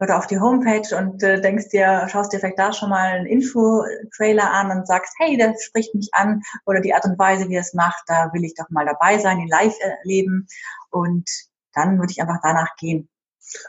oder 0.00 0.18
auf 0.18 0.26
die 0.26 0.38
Homepage 0.38 0.96
und 0.96 1.22
äh, 1.22 1.40
denkst 1.40 1.68
dir, 1.70 2.06
schaust 2.08 2.32
dir 2.32 2.38
vielleicht 2.38 2.58
da 2.58 2.72
schon 2.72 2.90
mal 2.90 3.12
einen 3.12 3.26
Info-Trailer 3.26 4.50
an 4.50 4.70
und 4.70 4.86
sagst, 4.86 5.14
hey, 5.18 5.36
das 5.36 5.62
spricht 5.62 5.94
mich 5.94 6.10
an 6.12 6.42
oder 6.66 6.80
die 6.80 6.92
Art 6.92 7.04
und 7.04 7.18
Weise, 7.18 7.48
wie 7.48 7.54
er 7.54 7.62
es 7.62 7.74
macht, 7.74 8.02
da 8.06 8.30
will 8.32 8.44
ich 8.44 8.54
doch 8.54 8.68
mal 8.68 8.84
dabei 8.84 9.18
sein, 9.18 9.40
ihn 9.40 9.48
live 9.48 9.76
erleben 9.80 10.46
und 10.90 11.28
dann 11.72 11.98
würde 11.98 12.10
ich 12.10 12.20
einfach 12.20 12.40
danach 12.42 12.76
gehen. 12.76 13.08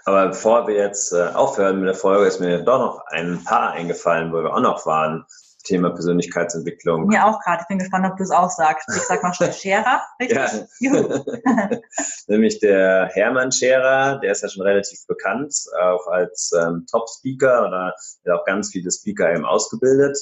Aber 0.05 0.27
bevor 0.29 0.67
wir 0.67 0.75
jetzt 0.75 1.13
äh, 1.13 1.27
aufhören 1.33 1.79
mit 1.79 1.87
der 1.87 1.95
Folge, 1.95 2.25
ist 2.25 2.39
mir 2.39 2.63
doch 2.63 2.79
noch 2.79 3.05
ein 3.07 3.43
paar 3.43 3.71
eingefallen, 3.71 4.33
wo 4.33 4.43
wir 4.43 4.53
auch 4.53 4.61
noch 4.61 4.85
waren. 4.85 5.25
Thema 5.67 5.89
Persönlichkeitsentwicklung. 5.91 7.07
Mir 7.07 7.25
auch 7.25 7.39
gerade. 7.41 7.61
Ich 7.61 7.67
bin 7.67 7.79
gespannt, 7.79 8.07
ob 8.09 8.17
du 8.17 8.23
es 8.23 8.31
auch 8.31 8.49
sagst. 8.49 8.87
Ich 8.89 9.03
sag 9.03 9.21
mal 9.21 9.33
Scherer, 9.53 10.01
richtig? 10.19 10.37
Ja. 10.79 11.23
Nämlich 12.27 12.59
der 12.59 13.09
Hermann 13.13 13.51
Scherer, 13.51 14.19
der 14.19 14.31
ist 14.31 14.41
ja 14.41 14.49
schon 14.49 14.63
relativ 14.63 15.05
bekannt, 15.07 15.53
auch 15.79 16.07
als 16.07 16.51
ähm, 16.57 16.85
Top-Speaker 16.89 17.67
oder 17.67 17.93
hat 18.25 18.39
auch 18.39 18.45
ganz 18.45 18.71
viele 18.71 18.91
Speaker 18.91 19.33
eben 19.33 19.45
ausgebildet. 19.45 20.17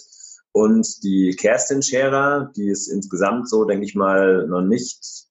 Und 0.51 1.03
die 1.03 1.35
Kerstin 1.37 1.83
Scherer, 1.83 2.51
die 2.55 2.69
ist 2.69 2.87
insgesamt 2.87 3.49
so, 3.49 3.65
denke 3.65 3.85
ich 3.85 3.93
mal, 3.93 4.47
noch 4.47 4.61
nicht 4.61 5.27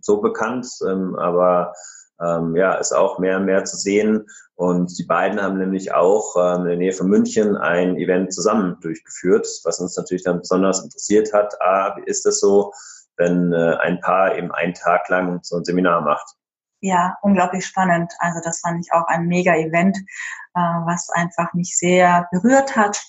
so 0.00 0.20
bekannt, 0.20 0.66
ähm, 0.88 1.16
aber 1.16 1.74
ähm, 2.20 2.56
ja, 2.56 2.74
ist 2.74 2.92
auch 2.92 3.18
mehr 3.18 3.36
und 3.38 3.46
mehr 3.46 3.64
zu 3.64 3.76
sehen. 3.76 4.26
Und 4.54 4.98
die 4.98 5.04
beiden 5.04 5.40
haben 5.40 5.58
nämlich 5.58 5.92
auch 5.92 6.34
ähm, 6.36 6.62
in 6.62 6.68
der 6.68 6.76
Nähe 6.76 6.92
von 6.92 7.08
München 7.08 7.56
ein 7.56 7.96
Event 7.96 8.32
zusammen 8.32 8.76
durchgeführt, 8.80 9.46
was 9.64 9.78
uns 9.78 9.96
natürlich 9.96 10.24
dann 10.24 10.40
besonders 10.40 10.82
interessiert 10.82 11.32
hat. 11.32 11.54
Ah, 11.60 11.96
wie 11.96 12.08
ist 12.10 12.26
das 12.26 12.40
so, 12.40 12.72
wenn 13.16 13.52
äh, 13.52 13.76
ein 13.80 14.00
Paar 14.00 14.36
eben 14.36 14.50
einen 14.52 14.74
Tag 14.74 15.08
lang 15.08 15.40
so 15.42 15.56
ein 15.56 15.64
Seminar 15.64 16.00
macht? 16.00 16.34
Ja, 16.80 17.16
unglaublich 17.22 17.66
spannend. 17.66 18.12
Also 18.20 18.40
das 18.42 18.60
fand 18.60 18.84
ich 18.84 18.92
auch 18.92 19.06
ein 19.08 19.26
Mega-Event, 19.26 19.96
äh, 19.96 20.60
was 20.60 21.08
einfach 21.10 21.52
mich 21.54 21.76
sehr 21.76 22.28
berührt 22.32 22.76
hat. 22.76 23.00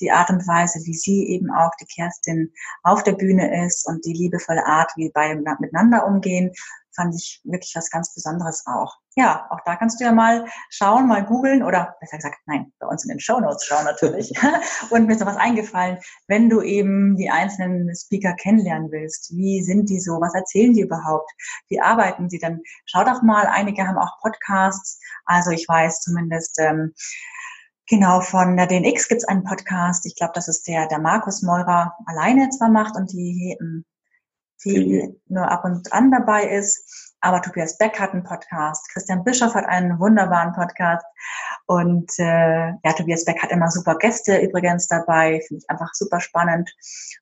Die 0.00 0.12
Art 0.12 0.30
und 0.30 0.46
Weise, 0.46 0.78
wie 0.84 0.94
sie 0.94 1.26
eben 1.28 1.50
auch, 1.50 1.72
die 1.80 1.86
Kerstin, 1.86 2.52
auf 2.84 3.02
der 3.02 3.12
Bühne 3.12 3.66
ist 3.66 3.86
und 3.88 4.04
die 4.04 4.12
liebevolle 4.12 4.64
Art, 4.64 4.92
wie 4.96 5.10
beide 5.12 5.40
miteinander 5.58 6.06
umgehen, 6.06 6.52
fand 6.98 7.14
ich 7.14 7.40
wirklich 7.44 7.72
was 7.76 7.90
ganz 7.90 8.12
Besonderes 8.12 8.64
auch. 8.66 8.96
Ja, 9.14 9.46
auch 9.50 9.60
da 9.64 9.76
kannst 9.76 10.00
du 10.00 10.04
ja 10.04 10.12
mal 10.12 10.46
schauen, 10.68 11.06
mal 11.06 11.24
googeln 11.24 11.62
oder 11.62 11.96
besser 12.00 12.16
gesagt, 12.16 12.38
nein, 12.46 12.72
bei 12.80 12.88
uns 12.88 13.04
in 13.04 13.10
den 13.10 13.20
Show 13.20 13.38
Notes 13.38 13.64
schauen 13.64 13.84
natürlich. 13.84 14.32
und 14.90 15.06
mir 15.06 15.12
ist 15.12 15.20
noch 15.20 15.28
was 15.28 15.36
eingefallen, 15.36 15.98
wenn 16.26 16.50
du 16.50 16.60
eben 16.60 17.16
die 17.16 17.30
einzelnen 17.30 17.94
Speaker 17.94 18.34
kennenlernen 18.34 18.90
willst. 18.90 19.36
Wie 19.36 19.62
sind 19.62 19.88
die 19.88 20.00
so? 20.00 20.20
Was 20.20 20.34
erzählen 20.34 20.74
die 20.74 20.82
überhaupt? 20.82 21.30
Wie 21.68 21.80
arbeiten 21.80 22.28
sie 22.28 22.40
dann? 22.40 22.60
Schau 22.84 23.04
doch 23.04 23.22
mal, 23.22 23.46
einige 23.46 23.86
haben 23.86 23.98
auch 23.98 24.18
Podcasts. 24.20 25.00
Also 25.24 25.50
ich 25.52 25.66
weiß 25.68 26.00
zumindest, 26.00 26.58
ähm, 26.60 26.94
Genau, 27.90 28.20
von 28.20 28.54
der 28.58 28.66
DNX 28.66 29.08
gibt's 29.08 29.24
einen 29.24 29.44
Podcast. 29.44 30.04
Ich 30.04 30.14
glaube, 30.14 30.32
das 30.34 30.46
ist 30.46 30.68
der, 30.68 30.88
der 30.88 30.98
Markus 30.98 31.40
Meurer 31.40 31.96
alleine 32.04 32.50
zwar 32.50 32.68
macht 32.68 32.96
und 32.96 33.10
die 33.12 33.56
ähm, 33.58 33.86
die 34.64 35.14
nur 35.26 35.50
ab 35.50 35.64
und 35.64 35.92
an 35.92 36.10
dabei 36.10 36.44
ist. 36.44 37.14
Aber 37.20 37.42
Tobias 37.42 37.76
Beck 37.78 37.98
hat 37.98 38.12
einen 38.12 38.22
Podcast, 38.22 38.88
Christian 38.92 39.24
Bischoff 39.24 39.54
hat 39.54 39.66
einen 39.66 39.98
wunderbaren 39.98 40.52
Podcast 40.52 41.04
und 41.66 42.10
äh, 42.18 42.68
ja, 42.68 42.92
Tobias 42.96 43.24
Beck 43.24 43.42
hat 43.42 43.50
immer 43.50 43.70
super 43.70 43.96
Gäste 43.96 44.38
übrigens 44.38 44.86
dabei, 44.86 45.40
finde 45.46 45.62
ich 45.62 45.70
einfach 45.70 45.92
super 45.94 46.20
spannend. 46.20 46.70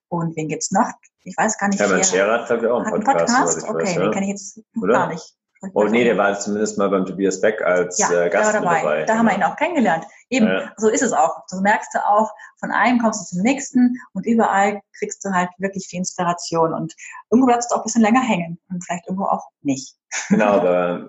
Und 0.08 0.36
wen 0.36 0.48
gibt's 0.48 0.70
noch? 0.70 0.90
Ich 1.24 1.36
weiß 1.36 1.58
gar 1.58 1.68
nicht. 1.68 1.80
Hermann 1.80 2.04
Scherer 2.04 2.40
hat, 2.40 2.46
glaube 2.46 2.66
ich, 2.66 2.70
auch 2.70 2.84
einen 2.84 3.02
Podcast. 3.02 3.34
Podcast? 3.34 3.68
Okay, 3.68 3.82
weiß, 3.82 3.94
ja. 3.94 4.02
den 4.02 4.10
kenne 4.12 4.26
ich 4.26 4.30
jetzt 4.32 4.60
Oder? 4.80 4.92
gar 4.92 5.08
nicht. 5.08 5.36
Oh 5.74 5.84
nee, 5.84 6.04
der 6.04 6.16
war 6.18 6.38
zumindest 6.38 6.78
mal 6.78 6.88
beim 6.88 7.06
Tobias 7.06 7.40
Beck 7.40 7.62
als 7.62 7.98
ja, 7.98 8.24
äh, 8.24 8.30
Gast 8.30 8.54
dabei. 8.54 8.80
dabei. 8.80 9.04
Da 9.04 9.18
haben 9.18 9.26
wir 9.26 9.34
ihn 9.34 9.42
auch 9.42 9.56
kennengelernt. 9.56 10.04
Eben, 10.28 10.46
Ja. 10.46 10.72
so 10.76 10.88
ist 10.88 11.02
es 11.02 11.12
auch. 11.12 11.42
So 11.46 11.60
merkst 11.60 11.94
du 11.94 12.04
auch, 12.04 12.30
von 12.58 12.70
einem 12.70 12.98
kommst 12.98 13.20
du 13.20 13.36
zum 13.36 13.42
nächsten 13.42 13.96
und 14.12 14.26
überall 14.26 14.80
kriegst 14.98 15.24
du 15.24 15.30
halt 15.30 15.50
wirklich 15.58 15.86
viel 15.86 15.98
Inspiration 16.00 16.72
und 16.74 16.94
irgendwo 17.30 17.46
bleibst 17.46 17.70
du 17.70 17.74
auch 17.74 17.80
ein 17.80 17.84
bisschen 17.84 18.02
länger 18.02 18.22
hängen 18.22 18.58
und 18.70 18.84
vielleicht 18.84 19.06
irgendwo 19.06 19.26
auch 19.26 19.44
nicht. 19.62 19.94
Genau, 20.28 20.46
aber 20.46 21.08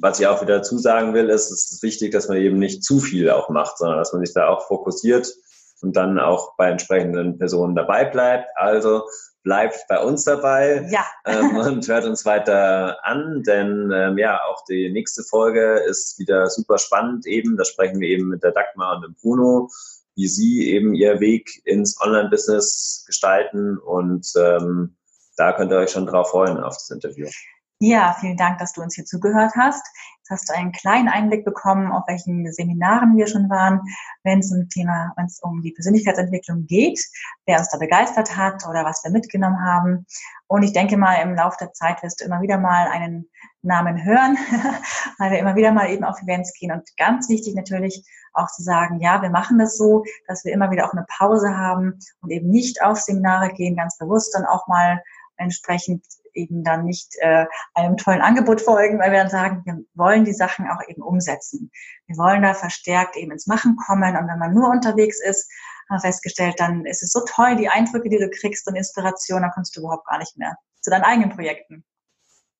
was 0.00 0.20
ich 0.20 0.26
auch 0.26 0.42
wieder 0.42 0.56
dazu 0.56 0.76
sagen 0.76 1.14
will, 1.14 1.30
ist, 1.30 1.50
es 1.50 1.70
ist 1.70 1.82
wichtig, 1.82 2.12
dass 2.12 2.28
man 2.28 2.36
eben 2.36 2.58
nicht 2.58 2.84
zu 2.84 2.98
viel 2.98 3.30
auch 3.30 3.48
macht, 3.48 3.78
sondern 3.78 3.98
dass 3.98 4.12
man 4.12 4.24
sich 4.24 4.34
da 4.34 4.48
auch 4.48 4.66
fokussiert 4.66 5.32
und 5.82 5.96
dann 5.96 6.18
auch 6.18 6.54
bei 6.56 6.68
entsprechenden 6.68 7.38
Personen 7.38 7.74
dabei 7.74 8.04
bleibt. 8.04 8.50
Also 8.56 9.04
bleibt 9.44 9.86
bei 9.88 10.02
uns 10.02 10.24
dabei 10.24 10.88
Ja, 10.90 11.04
ähm, 11.24 11.56
und 11.56 11.86
hört 11.86 12.04
uns 12.04 12.24
weiter 12.24 12.98
an, 13.04 13.44
denn 13.44 13.92
ähm, 13.94 14.18
ja, 14.18 14.40
auch 14.44 14.64
die 14.64 14.90
nächste 14.90 15.22
Folge 15.22 15.84
ist 15.88 16.18
wieder 16.18 16.48
super 16.50 16.78
spannend 16.78 17.26
eben. 17.26 17.56
Da 17.56 17.64
sprechen 17.64 18.00
wir 18.00 18.08
eben 18.08 18.28
mit 18.28 18.42
der 18.42 18.50
Dagmar 18.50 18.96
und 18.96 19.02
dem 19.02 19.14
Bruno, 19.14 19.70
wie 20.16 20.26
sie 20.26 20.70
eben 20.72 20.94
ihr 20.94 21.20
Weg 21.20 21.62
ins 21.64 22.00
Online-Business 22.00 23.04
gestalten 23.06 23.78
und 23.78 24.26
ähm, 24.36 24.96
da 25.36 25.52
könnt 25.52 25.72
ihr 25.72 25.78
euch 25.78 25.90
schon 25.90 26.06
drauf 26.06 26.30
freuen 26.30 26.58
auf 26.58 26.74
das 26.74 26.90
Interview. 26.90 27.28
Ja, 27.86 28.16
vielen 28.18 28.38
Dank, 28.38 28.56
dass 28.60 28.72
du 28.72 28.80
uns 28.80 28.94
hier 28.94 29.04
zugehört 29.04 29.52
hast. 29.58 29.86
Jetzt 30.16 30.30
hast 30.30 30.48
du 30.48 30.54
einen 30.54 30.72
kleinen 30.72 31.06
Einblick 31.06 31.44
bekommen, 31.44 31.92
auf 31.92 32.04
welchen 32.06 32.50
Seminaren 32.50 33.14
wir 33.14 33.26
schon 33.26 33.50
waren, 33.50 33.82
wenn 34.22 34.38
es 34.38 34.50
um 34.50 34.66
Thema, 34.70 35.12
wenn 35.18 35.26
es 35.26 35.38
um 35.42 35.60
die 35.60 35.72
Persönlichkeitsentwicklung 35.72 36.64
geht, 36.64 36.98
wer 37.44 37.58
uns 37.58 37.68
da 37.68 37.76
begeistert 37.76 38.38
hat 38.38 38.66
oder 38.66 38.86
was 38.86 39.04
wir 39.04 39.10
mitgenommen 39.10 39.60
haben. 39.62 40.06
Und 40.46 40.62
ich 40.62 40.72
denke 40.72 40.96
mal, 40.96 41.16
im 41.16 41.34
Laufe 41.34 41.58
der 41.60 41.72
Zeit 41.72 42.02
wirst 42.02 42.22
du 42.22 42.24
immer 42.24 42.40
wieder 42.40 42.56
mal 42.56 42.88
einen 42.88 43.28
Namen 43.60 44.02
hören, 44.02 44.38
weil 45.18 45.32
wir 45.32 45.38
immer 45.38 45.54
wieder 45.54 45.70
mal 45.70 45.90
eben 45.90 46.04
auf 46.04 46.22
Events 46.22 46.54
gehen. 46.58 46.72
Und 46.72 46.88
ganz 46.96 47.28
wichtig 47.28 47.54
natürlich 47.54 48.02
auch 48.32 48.48
zu 48.48 48.62
sagen, 48.62 48.98
ja, 49.00 49.20
wir 49.20 49.28
machen 49.28 49.58
das 49.58 49.76
so, 49.76 50.04
dass 50.26 50.42
wir 50.42 50.54
immer 50.54 50.70
wieder 50.70 50.86
auch 50.86 50.94
eine 50.94 51.04
Pause 51.18 51.54
haben 51.54 51.98
und 52.22 52.30
eben 52.30 52.48
nicht 52.48 52.80
auf 52.82 52.98
Seminare 52.98 53.52
gehen, 53.52 53.76
ganz 53.76 53.98
bewusst 53.98 54.34
dann 54.34 54.46
auch 54.46 54.68
mal 54.68 55.02
entsprechend 55.36 56.02
eben 56.34 56.64
dann 56.64 56.84
nicht 56.84 57.14
äh, 57.20 57.46
einem 57.74 57.96
tollen 57.96 58.20
Angebot 58.20 58.60
folgen, 58.60 58.98
weil 58.98 59.12
wir 59.12 59.20
dann 59.20 59.30
sagen, 59.30 59.62
wir 59.64 59.78
wollen 59.94 60.24
die 60.24 60.32
Sachen 60.32 60.66
auch 60.68 60.80
eben 60.88 61.02
umsetzen. 61.02 61.70
Wir 62.06 62.16
wollen 62.16 62.42
da 62.42 62.54
verstärkt 62.54 63.16
eben 63.16 63.32
ins 63.32 63.46
Machen 63.46 63.76
kommen 63.76 64.16
und 64.16 64.28
wenn 64.28 64.38
man 64.38 64.54
nur 64.54 64.70
unterwegs 64.70 65.20
ist, 65.20 65.50
haben 65.88 65.98
wir 65.98 66.08
festgestellt, 66.08 66.54
dann 66.58 66.86
ist 66.86 67.02
es 67.02 67.12
so 67.12 67.20
toll, 67.26 67.56
die 67.56 67.68
Eindrücke, 67.68 68.08
die 68.08 68.18
du 68.18 68.30
kriegst 68.30 68.66
und 68.68 68.76
Inspiration, 68.76 69.42
dann 69.42 69.50
kommst 69.50 69.76
du 69.76 69.80
überhaupt 69.80 70.06
gar 70.06 70.18
nicht 70.18 70.36
mehr 70.36 70.56
zu 70.80 70.90
deinen 70.90 71.04
eigenen 71.04 71.30
Projekten. 71.30 71.84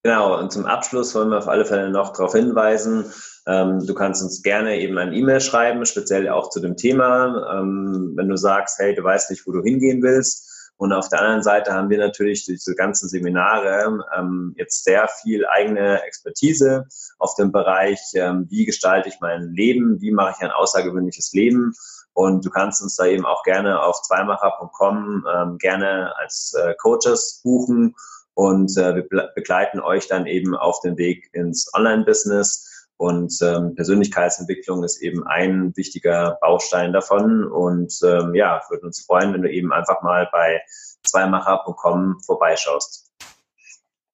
Genau, 0.03 0.39
und 0.39 0.53
zum 0.53 0.67
Abschluss 0.67 1.15
wollen 1.15 1.31
wir 1.31 1.39
auf 1.39 1.49
alle 1.49 1.65
Fälle 1.65 1.91
noch 1.91 2.13
darauf 2.13 2.33
hinweisen, 2.35 3.11
ähm, 3.47 3.87
du 3.87 3.95
kannst 3.95 4.23
uns 4.23 4.43
gerne 4.43 4.79
eben 4.79 4.97
ein 4.99 5.13
E-Mail 5.13 5.41
schreiben, 5.41 5.85
speziell 5.85 6.29
auch 6.29 6.49
zu 6.51 6.61
dem 6.61 6.77
Thema, 6.77 7.59
ähm, 7.59 8.13
wenn 8.17 8.29
du 8.29 8.37
sagst, 8.37 8.79
hey, 8.79 8.95
du 8.95 9.03
weißt 9.03 9.31
nicht, 9.31 9.47
wo 9.47 9.53
du 9.53 9.63
hingehen 9.63 10.03
willst. 10.03 10.51
Und 10.77 10.93
auf 10.93 11.09
der 11.09 11.21
anderen 11.21 11.43
Seite 11.43 11.73
haben 11.73 11.89
wir 11.89 11.99
natürlich 11.99 12.47
durch 12.47 12.59
diese 12.59 12.75
ganzen 12.75 13.09
Seminare 13.09 14.05
ähm, 14.17 14.55
jetzt 14.57 14.85
sehr 14.85 15.09
viel 15.23 15.47
eigene 15.47 16.03
Expertise 16.03 16.87
auf 17.19 17.35
dem 17.37 17.53
Bereich, 17.53 18.01
ähm, 18.15 18.47
wie 18.51 18.65
gestalte 18.65 19.09
ich 19.09 19.21
mein 19.21 19.53
Leben, 19.53 20.01
wie 20.01 20.11
mache 20.11 20.35
ich 20.37 20.43
ein 20.45 20.51
außergewöhnliches 20.51 21.33
Leben. 21.33 21.75
Und 22.13 22.45
du 22.45 22.51
kannst 22.51 22.83
uns 22.83 22.97
da 22.97 23.07
eben 23.07 23.25
auch 23.25 23.43
gerne 23.45 23.83
auf 23.83 24.03
zweimacher.com 24.03 25.27
ähm, 25.33 25.59
gerne 25.59 26.17
als 26.17 26.55
äh, 26.55 26.75
Coaches 26.75 27.41
buchen 27.43 27.95
und 28.35 28.77
äh, 28.77 28.97
wir 28.97 29.31
begleiten 29.35 29.81
euch 29.81 30.09
dann 30.09 30.27
eben 30.27 30.57
auf 30.57 30.81
den 30.81 30.99
Weg 30.99 31.31
ins 31.33 31.73
Online-Business. 31.73 32.74
Und 32.97 33.37
ähm, 33.43 33.75
Persönlichkeitsentwicklung 33.75 34.85
ist 34.85 35.03
eben 35.03 35.27
ein 35.27 35.73
wichtiger 35.77 36.39
Baustein 36.41 36.93
davon. 36.93 37.45
Und 37.45 37.99
ähm, 38.05 38.35
ja, 38.35 38.63
würde 38.69 38.87
uns 38.87 39.05
freuen, 39.05 39.33
wenn 39.35 39.43
du 39.43 39.51
eben 39.51 39.73
einfach 39.73 40.03
mal 40.03 40.29
bei 40.33 40.61
zweimacher.com 41.03 42.21
vorbeischaust. 42.25 43.13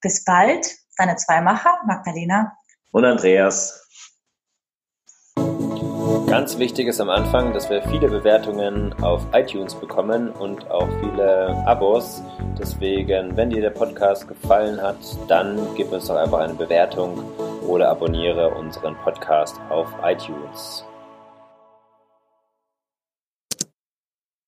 Bis 0.01 0.25
bald, 0.25 0.66
deine 0.97 1.16
Zweimacher, 1.16 1.79
Magdalena. 1.87 2.53
Und 2.90 3.05
Andreas. 3.05 3.87
Ganz 6.27 6.59
wichtig 6.59 6.87
ist 6.87 7.01
am 7.01 7.11
Anfang, 7.11 7.53
dass 7.53 7.69
wir 7.69 7.83
viele 7.83 8.09
Bewertungen 8.09 8.93
auf 9.03 9.27
iTunes 9.33 9.75
bekommen 9.75 10.31
und 10.31 10.71
auch 10.71 10.88
viele 11.01 11.62
Abos. 11.66 12.23
Deswegen, 12.59 13.37
wenn 13.37 13.51
dir 13.51 13.61
der 13.61 13.71
Podcast 13.71 14.27
gefallen 14.29 14.81
hat, 14.81 14.97
dann 15.29 15.75
gib 15.77 15.93
uns 15.93 16.07
doch 16.07 16.16
einfach 16.16 16.38
eine 16.38 16.55
Bewertung 16.55 17.25
oder 17.66 17.88
abonniere 17.90 18.51
unseren 18.51 18.96
Podcast 18.96 19.61
auf 19.68 19.88
iTunes. 20.03 20.85